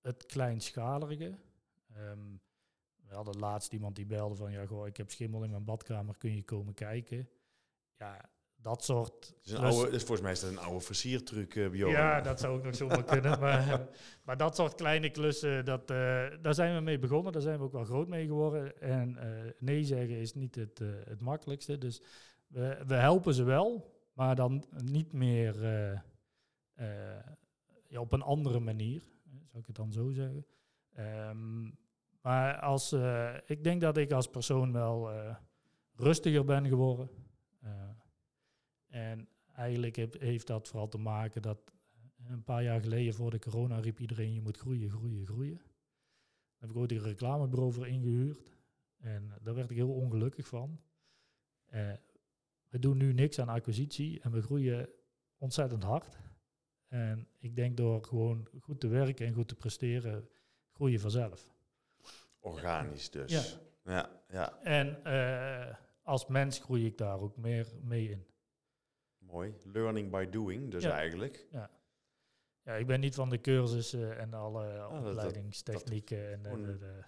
het 0.00 0.26
kleinschalige. 0.26 1.38
Ehm, 1.94 2.36
we 3.08 3.14
hadden 3.14 3.38
laatst 3.38 3.72
iemand 3.72 3.96
die 3.96 4.06
belde 4.06 4.34
van, 4.34 4.52
ja, 4.52 4.66
goh, 4.66 4.86
ik 4.86 4.96
heb 4.96 5.10
schimmel 5.10 5.44
in 5.44 5.50
mijn 5.50 5.64
badkamer, 5.64 6.16
kun 6.16 6.34
je 6.34 6.42
komen 6.44 6.74
kijken? 6.74 7.28
Ja, 7.98 8.30
dat 8.56 8.84
soort... 8.84 9.34
Is 9.42 9.54
oude, 9.54 9.90
dus 9.90 9.98
volgens 10.02 10.20
mij 10.20 10.32
is 10.32 10.40
dat 10.40 10.50
een 10.50 10.58
oude 10.58 10.80
versiertruc, 10.84 11.54
eh 11.56 11.70
Bjorn. 11.70 11.92
ja, 11.92 12.20
dat 12.20 12.40
zou 12.40 12.56
ook 12.56 12.64
nog 12.64 12.74
zomaar 12.76 13.04
kunnen. 13.14 13.40
Maar, 13.40 13.88
maar 14.22 14.36
dat 14.36 14.56
soort 14.56 14.74
kleine 14.74 15.10
klussen, 15.10 15.64
dat, 15.64 15.90
eh, 15.90 16.26
daar 16.42 16.54
zijn 16.54 16.74
we 16.74 16.80
mee 16.80 16.98
begonnen. 16.98 17.32
Daar 17.32 17.42
zijn 17.42 17.58
we 17.58 17.64
ook 17.64 17.72
wel 17.72 17.84
groot 17.84 18.08
mee 18.08 18.26
geworden. 18.26 18.80
En 18.80 19.16
eh, 19.16 19.52
nee 19.58 19.84
zeggen 19.84 20.16
is 20.18 20.34
niet 20.34 20.54
het, 20.54 20.80
eh, 20.80 20.88
het 21.04 21.20
makkelijkste. 21.20 21.78
Dus 21.78 22.02
we, 22.46 22.82
we 22.86 22.94
helpen 22.94 23.34
ze 23.34 23.42
wel, 23.42 23.92
maar 24.12 24.34
dan 24.36 24.64
niet 24.84 25.12
meer 25.12 25.64
eh, 25.64 25.92
eh, 26.74 27.26
ja, 27.88 28.00
op 28.00 28.12
een 28.12 28.22
andere 28.22 28.60
manier. 28.60 29.02
eh, 29.26 29.32
Zou 29.46 29.58
ik 29.60 29.66
het 29.66 29.76
dan 29.76 29.92
zo 29.92 30.10
zeggen. 30.10 30.46
Ehm, 30.92 31.70
maar 32.24 32.60
als, 32.60 32.92
eh, 32.92 33.34
ik 33.46 33.64
denk 33.64 33.80
dat 33.80 33.96
ik 33.96 34.12
als 34.12 34.28
persoon 34.28 34.72
wel 34.72 35.10
eh, 35.10 35.36
rustiger 35.94 36.44
ben 36.44 36.66
geworden. 36.68 37.08
Eh, 37.60 37.90
en 38.86 39.28
eigenlijk 39.54 39.96
heb- 39.96 40.20
heeft 40.20 40.46
dat 40.46 40.68
vooral 40.68 40.88
te 40.88 40.98
maken 40.98 41.42
dat 41.42 41.72
een 42.28 42.44
paar 42.44 42.62
jaar 42.62 42.80
geleden 42.80 43.14
voor 43.14 43.30
de 43.30 43.38
corona 43.38 43.78
riep 43.78 44.00
iedereen 44.00 44.32
je 44.34 44.40
moet 44.40 44.56
groeien, 44.58 44.90
groeien, 44.90 45.26
groeien. 45.26 45.56
Daar 45.56 46.58
heb 46.58 46.70
ik 46.70 46.76
ooit 46.76 46.92
een 46.92 46.98
reclamebureau 46.98 47.72
voor 47.72 47.86
ingehuurd. 47.86 48.56
En 48.96 49.32
daar 49.42 49.54
werd 49.54 49.70
ik 49.70 49.76
heel 49.76 49.94
ongelukkig 49.94 50.46
van. 50.46 50.80
We 52.68 52.78
doen 52.78 52.96
nu 52.96 53.12
niks 53.12 53.38
aan 53.38 53.48
acquisitie 53.48 54.20
en 54.20 54.30
we 54.32 54.42
groeien 54.42 54.88
ontzettend 55.38 55.82
hard. 55.82 56.18
En 56.88 57.28
ik 57.38 57.56
denk 57.56 57.76
door 57.76 58.04
gewoon 58.04 58.48
goed 58.60 58.80
te 58.80 58.88
werken 58.88 59.26
en 59.26 59.34
goed 59.34 59.48
te 59.48 59.54
presteren, 59.54 60.28
groei 60.72 60.92
je 60.92 61.00
vanzelf. 61.00 61.53
Organisch 62.44 63.10
dus. 63.10 63.30
Ja. 63.84 63.92
ja, 63.92 64.10
ja. 64.28 64.58
En 64.62 65.04
eh, 65.04 65.74
als 66.02 66.26
mens 66.26 66.58
groei 66.58 66.86
ik 66.86 66.98
daar 66.98 67.20
ook 67.20 67.36
meer 67.36 67.66
mee 67.82 68.10
in. 68.10 68.26
Mooi. 69.18 69.54
Learning 69.62 70.10
by 70.10 70.28
doing, 70.30 70.70
dus 70.70 70.82
Ja. 70.82 70.92
eigenlijk. 70.92 71.46
Ja, 72.62 72.74
ik 72.74 72.86
ben 72.86 73.00
niet 73.00 73.14
van 73.14 73.28
de 73.28 73.40
cursussen 73.40 74.18
en 74.18 74.34
alle 74.34 74.74
dat- 74.76 74.90
opleidingstechnieken 74.90 76.32
en 76.32 76.40
gewoon 76.42 76.62
de- 76.62 76.78
de- 76.78 77.02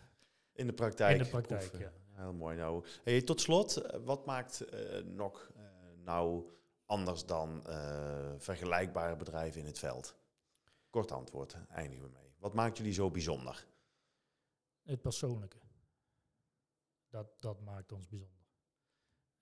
In 0.52 0.66
de 0.66 0.72
praktijk. 0.72 1.16
In 1.16 1.22
de 1.22 1.28
praktijk, 1.30 1.78
ja. 1.78 1.92
Heel 2.12 2.32
mooi. 2.32 2.56
Nou, 2.56 2.84
hey, 3.04 3.22
tot 3.22 3.40
slot, 3.40 3.76
eh, 3.76 4.00
wat 4.04 4.26
maakt 4.26 4.64
nog 5.04 5.50
eh, 5.56 5.62
nou 6.04 6.50
anders 6.86 7.26
dan 7.26 7.62
vergelijkbare 8.38 9.16
bedrijven 9.16 9.60
in 9.60 9.66
het 9.66 9.78
veld? 9.78 10.16
Kort 10.90 11.12
antwoord, 11.12 11.56
eindigen 11.68 12.04
we 12.04 12.10
mee. 12.12 12.34
Wat 12.38 12.54
maakt 12.54 12.76
jullie 12.76 12.92
zo 12.92 13.10
bijzonder? 13.10 13.66
Het 14.86 15.00
persoonlijke. 15.02 15.58
Dat, 17.08 17.40
dat 17.40 17.60
maakt 17.60 17.92
ons 17.92 18.08
bijzonder. 18.08 18.44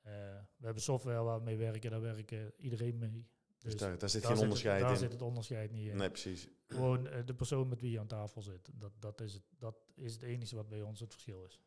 Eh, 0.00 0.12
we 0.56 0.64
hebben 0.64 0.82
software 0.82 1.22
waar 1.22 1.38
we 1.38 1.44
mee 1.44 1.56
werken, 1.56 1.90
daar 1.90 2.00
werken 2.00 2.52
iedereen 2.56 2.98
mee. 2.98 3.28
Dus, 3.58 3.72
Dus 3.72 3.80
daar, 3.80 3.98
daar 3.98 4.08
zit 4.08 4.20
daar 4.22 4.30
geen 4.30 4.38
zit 4.40 4.46
onderscheid 4.48 4.74
het, 4.74 4.82
daar 4.84 4.92
in. 4.92 4.98
zit 5.02 5.12
het 5.12 5.22
onderscheid 5.22 5.70
niet 5.70 5.88
in. 5.88 5.96
Nee, 5.96 6.10
precies. 6.10 6.48
Gewoon 6.66 7.06
eh, 7.06 7.26
de 7.26 7.34
persoon 7.34 7.68
met 7.68 7.80
wie 7.80 7.90
je 7.90 7.98
aan 8.00 8.06
tafel 8.06 8.42
zit. 8.42 8.70
Dat, 8.74 8.92
dat, 8.98 9.20
is 9.20 9.32
het, 9.34 9.42
dat 9.58 9.76
is 9.94 10.12
het 10.12 10.22
enige 10.22 10.56
wat 10.56 10.68
bij 10.68 10.82
ons 10.82 11.00
het 11.00 11.12
verschil 11.12 11.44
is. 11.44 11.60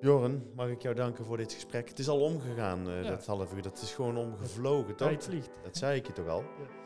Jorren, 0.00 0.54
mag 0.54 0.68
ik 0.68 0.82
jou 0.82 0.94
danken 0.94 1.24
voor 1.24 1.36
dit 1.36 1.52
gesprek. 1.52 1.88
Het 1.88 1.98
is 1.98 2.08
al 2.08 2.20
omgegaan, 2.22 2.88
uh, 2.88 3.02
Ja. 3.02 3.08
dat 3.08 3.26
half 3.26 3.54
uur. 3.54 3.62
Dat 3.62 3.82
is 3.82 3.94
gewoon 3.94 4.16
omgevlogen, 4.16 4.96
toch? 4.96 5.08
Tijd 5.08 5.24
vliegt. 5.24 5.50
Dat 5.62 5.76
zei 5.76 5.98
ik 5.98 6.06
je 6.06 6.12
toch 6.12 6.28
al? 6.28 6.40
Ja. 6.42 6.83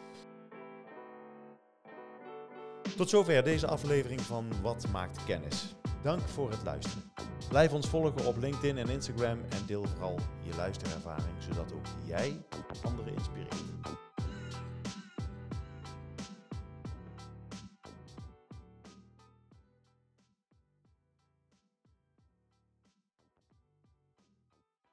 Tot 2.98 3.08
zover 3.08 3.44
deze 3.44 3.66
aflevering 3.66 4.20
van 4.20 4.46
Wat 4.62 4.88
maakt 4.92 5.24
kennis. 5.24 5.74
Dank 6.02 6.20
voor 6.20 6.50
het 6.50 6.62
luisteren. 6.64 7.12
Blijf 7.48 7.72
ons 7.72 7.88
volgen 7.88 8.26
op 8.26 8.36
LinkedIn 8.36 8.78
en 8.78 8.88
Instagram 8.88 9.38
en 9.48 9.66
deel 9.66 9.84
vooral 9.84 10.18
je 10.42 10.56
luisterervaring, 10.56 11.34
zodat 11.38 11.72
ook 11.72 11.86
jij 12.06 12.36
anderen 12.82 13.12
inspireert. 13.12 14.07